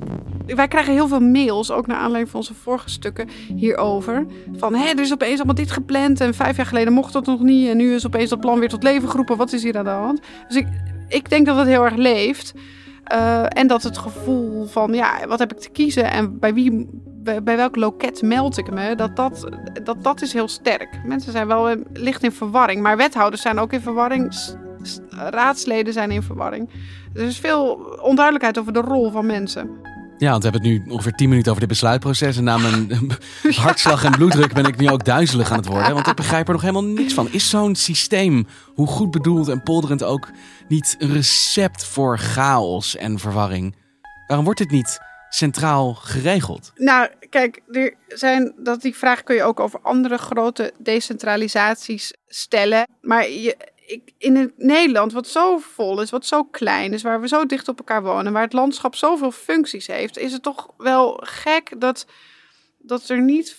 Wij 0.47 0.69
krijgen 0.69 0.93
heel 0.93 1.09
veel 1.09 1.21
mails, 1.21 1.71
ook 1.71 1.87
naar 1.87 1.97
aanleiding 1.97 2.31
van 2.31 2.41
onze 2.41 2.55
vorige 2.55 2.91
stukken 2.91 3.29
hierover. 3.57 4.27
Van 4.57 4.75
hé, 4.75 4.87
er 4.87 5.01
is 5.01 5.13
opeens 5.13 5.37
allemaal 5.37 5.55
dit 5.55 5.71
gepland 5.71 6.21
en 6.21 6.35
vijf 6.35 6.57
jaar 6.57 6.67
geleden 6.67 6.93
mocht 6.93 7.13
dat 7.13 7.27
nog 7.27 7.41
niet. 7.41 7.69
En 7.69 7.77
nu 7.77 7.95
is 7.95 8.07
opeens 8.07 8.31
dat 8.31 8.41
plan 8.41 8.59
weer 8.59 8.69
tot 8.69 8.83
leven 8.83 9.09
geroepen. 9.09 9.37
Wat 9.37 9.53
is 9.53 9.63
hier 9.63 9.79
aan 9.79 9.85
de 9.85 9.91
hand? 9.91 10.21
Dus 10.49 10.57
ik, 10.57 10.67
ik 11.09 11.31
denk 11.31 11.47
dat 11.47 11.57
het 11.57 11.67
heel 11.67 11.85
erg 11.85 11.97
leeft. 11.97 12.55
Uh, 13.13 13.43
en 13.49 13.67
dat 13.67 13.83
het 13.83 13.99
gevoel 13.99 14.67
van, 14.67 14.95
ja, 14.95 15.27
wat 15.27 15.39
heb 15.39 15.53
ik 15.53 15.59
te 15.59 15.71
kiezen 15.71 16.11
en 16.11 16.39
bij 16.39 16.55
wie, 16.55 16.89
bij, 17.23 17.57
welk 17.57 17.77
loket 17.77 18.23
meld 18.23 18.59
ik 18.59 18.71
me, 18.71 18.95
dat 18.95 19.17
dat, 19.17 19.49
dat 19.83 20.05
dat 20.05 20.23
is 20.23 20.33
heel 20.33 20.49
sterk. 20.49 21.01
Mensen 21.05 21.33
zijn 21.33 21.47
wel 21.47 21.71
uh, 21.71 21.77
licht 21.93 22.23
in 22.23 22.33
verwarring, 22.33 22.83
maar 22.83 22.97
wethouders 22.97 23.43
zijn 23.43 23.59
ook 23.59 23.73
in 23.73 23.81
verwarring 23.81 24.35
raadsleden 25.11 25.93
zijn 25.93 26.11
in 26.11 26.23
verwarring. 26.23 26.71
Er 27.15 27.23
is 27.23 27.39
veel 27.39 27.73
onduidelijkheid 28.03 28.59
over 28.59 28.73
de 28.73 28.81
rol 28.81 29.11
van 29.11 29.27
mensen. 29.27 29.95
Ja, 30.19 30.31
want 30.31 30.43
we 30.43 30.51
hebben 30.51 30.71
het 30.71 30.85
nu 30.85 30.93
ongeveer 30.93 31.13
10 31.13 31.29
minuten 31.29 31.51
over 31.51 31.63
dit 31.63 31.71
besluitproces. 31.71 32.37
En 32.37 32.45
na 32.45 32.57
mijn 32.57 32.91
hartslag 33.65 34.05
en 34.05 34.11
bloeddruk 34.11 34.53
ben 34.53 34.65
ik 34.65 34.77
nu 34.77 34.89
ook 34.89 35.05
duizelig 35.05 35.51
aan 35.51 35.57
het 35.57 35.67
worden. 35.67 35.95
Want 35.95 36.07
ik 36.07 36.15
begrijp 36.15 36.47
er 36.47 36.53
nog 36.53 36.63
helemaal 36.63 36.85
niks 36.85 37.15
van. 37.15 37.29
Is 37.31 37.51
zo'n 37.51 37.75
systeem, 37.75 38.47
hoe 38.75 38.87
goed 38.87 39.11
bedoeld 39.11 39.49
en 39.49 39.63
polderend 39.63 40.03
ook, 40.03 40.31
niet 40.69 40.97
een 40.99 41.13
recept 41.13 41.85
voor 41.85 42.19
chaos 42.19 42.97
en 42.97 43.19
verwarring? 43.19 43.77
Waarom 44.27 44.45
wordt 44.45 44.61
dit 44.61 44.71
niet 44.71 44.99
centraal 45.29 45.95
geregeld? 45.95 46.73
Nou, 46.75 47.09
kijk, 47.31 47.63
er 47.71 47.95
zijn, 48.09 48.53
dat 48.57 48.83
die 48.83 48.97
vraag 48.97 49.23
kun 49.23 49.35
je 49.35 49.43
ook 49.43 49.61
over 49.61 49.81
andere 49.83 50.19
grote 50.19 50.73
decentralisaties 50.79 52.13
stellen. 52.27 52.87
Maar 53.01 53.31
je, 53.31 53.57
ik, 53.87 54.13
in 54.19 54.53
Nederland, 54.57 55.13
wat 55.13 55.29
zo 55.29 55.59
vol 55.59 56.01
is, 56.01 56.11
wat 56.11 56.27
zo 56.27 56.45
klein 56.45 56.93
is, 56.93 57.03
waar 57.03 57.21
we 57.21 57.29
zo 57.29 57.47
dicht 57.47 57.69
op 57.69 57.79
elkaar 57.79 58.03
wonen, 58.03 58.33
waar 58.33 58.43
het 58.43 58.53
landschap 58.53 58.95
zoveel 58.95 59.31
functies 59.31 59.87
heeft, 59.87 60.19
is 60.19 60.33
het 60.33 60.43
toch 60.43 60.69
wel 60.77 61.21
gek 61.25 61.81
dat, 61.81 62.07
dat 62.79 63.09
er 63.09 63.21
niet 63.21 63.57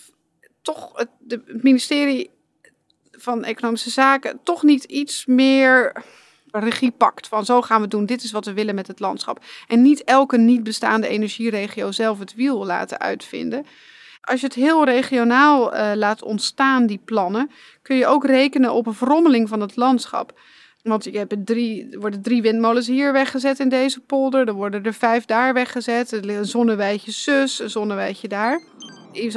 toch 0.62 0.98
het, 0.98 1.10
het 1.28 1.64
ministerie 1.64 2.30
van 3.12 3.44
Economische 3.44 3.90
Zaken 3.90 4.40
toch 4.44 4.64
niet 4.64 4.84
iets 4.84 5.26
meer 5.26 6.04
regie 6.52 6.92
pakt. 6.92 7.28
Van 7.28 7.46
zo 7.46 7.62
gaan 7.62 7.82
we 7.82 7.88
doen, 7.88 8.06
dit 8.06 8.24
is 8.24 8.32
wat 8.32 8.46
we 8.46 8.54
willen 8.54 8.76
met 8.76 8.88
het 8.88 9.00
landschap. 9.00 9.44
En 9.68 9.82
niet 9.82 10.04
elke 10.04 10.38
niet 10.38 10.64
bestaande 10.64 11.08
energieregio 11.08 11.92
zelf 11.92 12.20
het 12.20 12.36
wiel 12.36 12.66
laten 12.66 13.00
uitvinden 13.00 13.66
als 14.28 14.40
je 14.40 14.46
het 14.46 14.56
heel 14.56 14.86
regionaal 14.86 15.74
uh, 15.74 15.92
laat 15.96 16.24
ontstaan, 16.24 16.86
die 16.86 17.02
plannen, 17.06 17.52
kun 17.82 17.96
je 17.96 18.08
ook 18.08 18.26
rekenen 18.26 18.74
op 18.74 18.88
een 18.88 18.94
verrommeling 18.94 19.50
van 19.50 19.62
het 19.62 19.76
landschap. 19.76 20.40
Want 20.84 21.04
je 21.04 21.18
hebt 21.18 21.46
drie, 21.46 21.90
er 21.92 22.00
worden 22.00 22.22
drie 22.22 22.42
windmolens 22.42 22.88
hier 22.88 23.14
weggezet 23.14 23.60
in 23.60 23.70
deze 23.70 24.00
polder. 24.00 24.48
Er 24.48 24.54
worden 24.54 24.84
er 24.84 24.94
vijf 24.94 25.26
daar 25.26 25.54
weggezet. 25.54 26.12
Een 26.12 26.46
zonnewijtje 26.46 27.12
zus, 27.12 27.60
een 27.60 27.70
zonnewijtje 27.70 28.28
daar. 28.28 28.62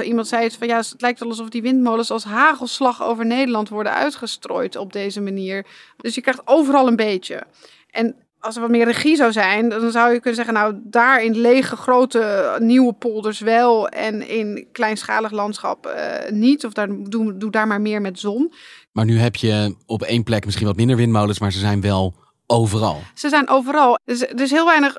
Iemand 0.03 0.29
zei 0.29 0.43
het 0.43 0.57
van 0.57 0.67
ja, 0.67 0.77
het 0.77 0.95
lijkt 0.99 1.23
alsof 1.23 1.49
die 1.49 1.63
windmolens 1.63 2.11
als 2.11 2.25
hagelslag 2.25 3.03
over 3.03 3.27
Nederland 3.27 3.69
worden 3.69 3.93
uitgestrooid 3.95 4.77
op 4.77 4.93
deze 4.93 5.21
manier. 5.21 5.67
Dus 5.97 6.15
je 6.15 6.21
krijgt 6.21 6.43
overal 6.45 6.87
een 6.87 6.97
beetje. 6.97 7.43
En 7.91 8.17
als 8.41 8.55
er 8.55 8.61
wat 8.61 8.71
meer 8.71 8.85
regie 8.85 9.17
zou 9.17 9.33
zijn, 9.33 9.69
dan 9.69 9.91
zou 9.91 10.13
je 10.13 10.21
kunnen 10.21 10.35
zeggen, 10.35 10.55
nou 10.55 10.75
daar 10.83 11.25
in 11.25 11.37
lege 11.37 11.77
grote 11.77 12.57
nieuwe 12.59 12.93
polders 12.93 13.41
wel 13.41 13.89
en 13.89 14.29
in 14.29 14.67
kleinschalig 14.73 15.31
landschap 15.31 15.87
uh, 15.87 16.31
niet. 16.31 16.65
Of 16.65 16.73
daar, 16.73 16.89
doe, 17.03 17.37
doe 17.37 17.51
daar 17.51 17.67
maar 17.67 17.81
meer 17.81 18.01
met 18.01 18.19
zon. 18.19 18.53
Maar 18.93 19.05
nu 19.05 19.19
heb 19.19 19.37
je 19.37 19.75
op 19.87 20.03
één 20.03 20.23
plek 20.23 20.45
misschien 20.45 20.67
wat 20.67 20.77
minder 20.77 20.97
windmolens, 20.97 21.39
maar 21.39 21.53
ze 21.53 21.59
zijn 21.59 21.81
wel 21.81 22.15
overal. 22.47 23.03
Ze 23.15 23.29
zijn 23.29 23.49
overal. 23.49 23.99
Dus 24.05 24.23
er 24.23 24.41
is 24.41 24.51
heel 24.51 24.67
weinig 24.67 24.99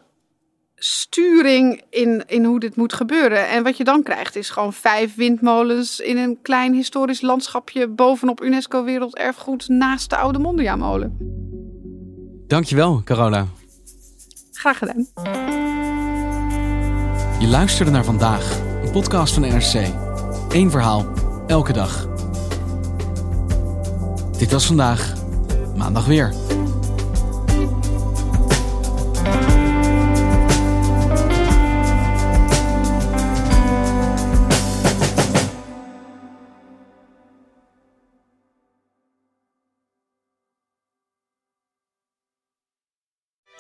sturing 0.76 1.82
in, 1.90 2.24
in 2.28 2.44
hoe 2.46 2.60
dit 2.60 2.76
moet 2.76 2.94
gebeuren. 2.94 3.50
En 3.50 3.64
wat 3.64 3.78
je 3.78 3.84
dan 3.84 4.04
krijgt 4.04 4.36
is 4.36 4.50
gewoon 4.50 4.74
vijf 4.74 5.16
windmolens 5.16 6.00
in 6.00 6.18
een 6.18 6.38
klein 6.42 6.74
historisch 6.74 7.22
landschapje 7.22 7.88
bovenop 7.88 8.44
UNESCO 8.44 8.84
Werelderfgoed 8.84 9.68
naast 9.68 10.10
de 10.10 10.18
oude 10.18 10.40
Mondiamolen. 10.40 11.40
Dankjewel, 12.52 13.02
Carola. 13.04 13.46
Graag 14.52 14.78
gedaan. 14.78 15.08
Je 17.40 17.48
luisterde 17.48 17.92
naar 17.92 18.04
vandaag, 18.04 18.60
een 18.84 18.92
podcast 18.92 19.34
van 19.34 19.42
NRC. 19.42 19.88
Eén 20.50 20.72
verhaal, 20.72 21.06
elke 21.48 21.74
dag. 21.74 22.08
Dit 24.38 24.52
was 24.52 24.66
vandaag, 24.66 25.14
maandag 25.76 26.06
weer. 26.06 26.34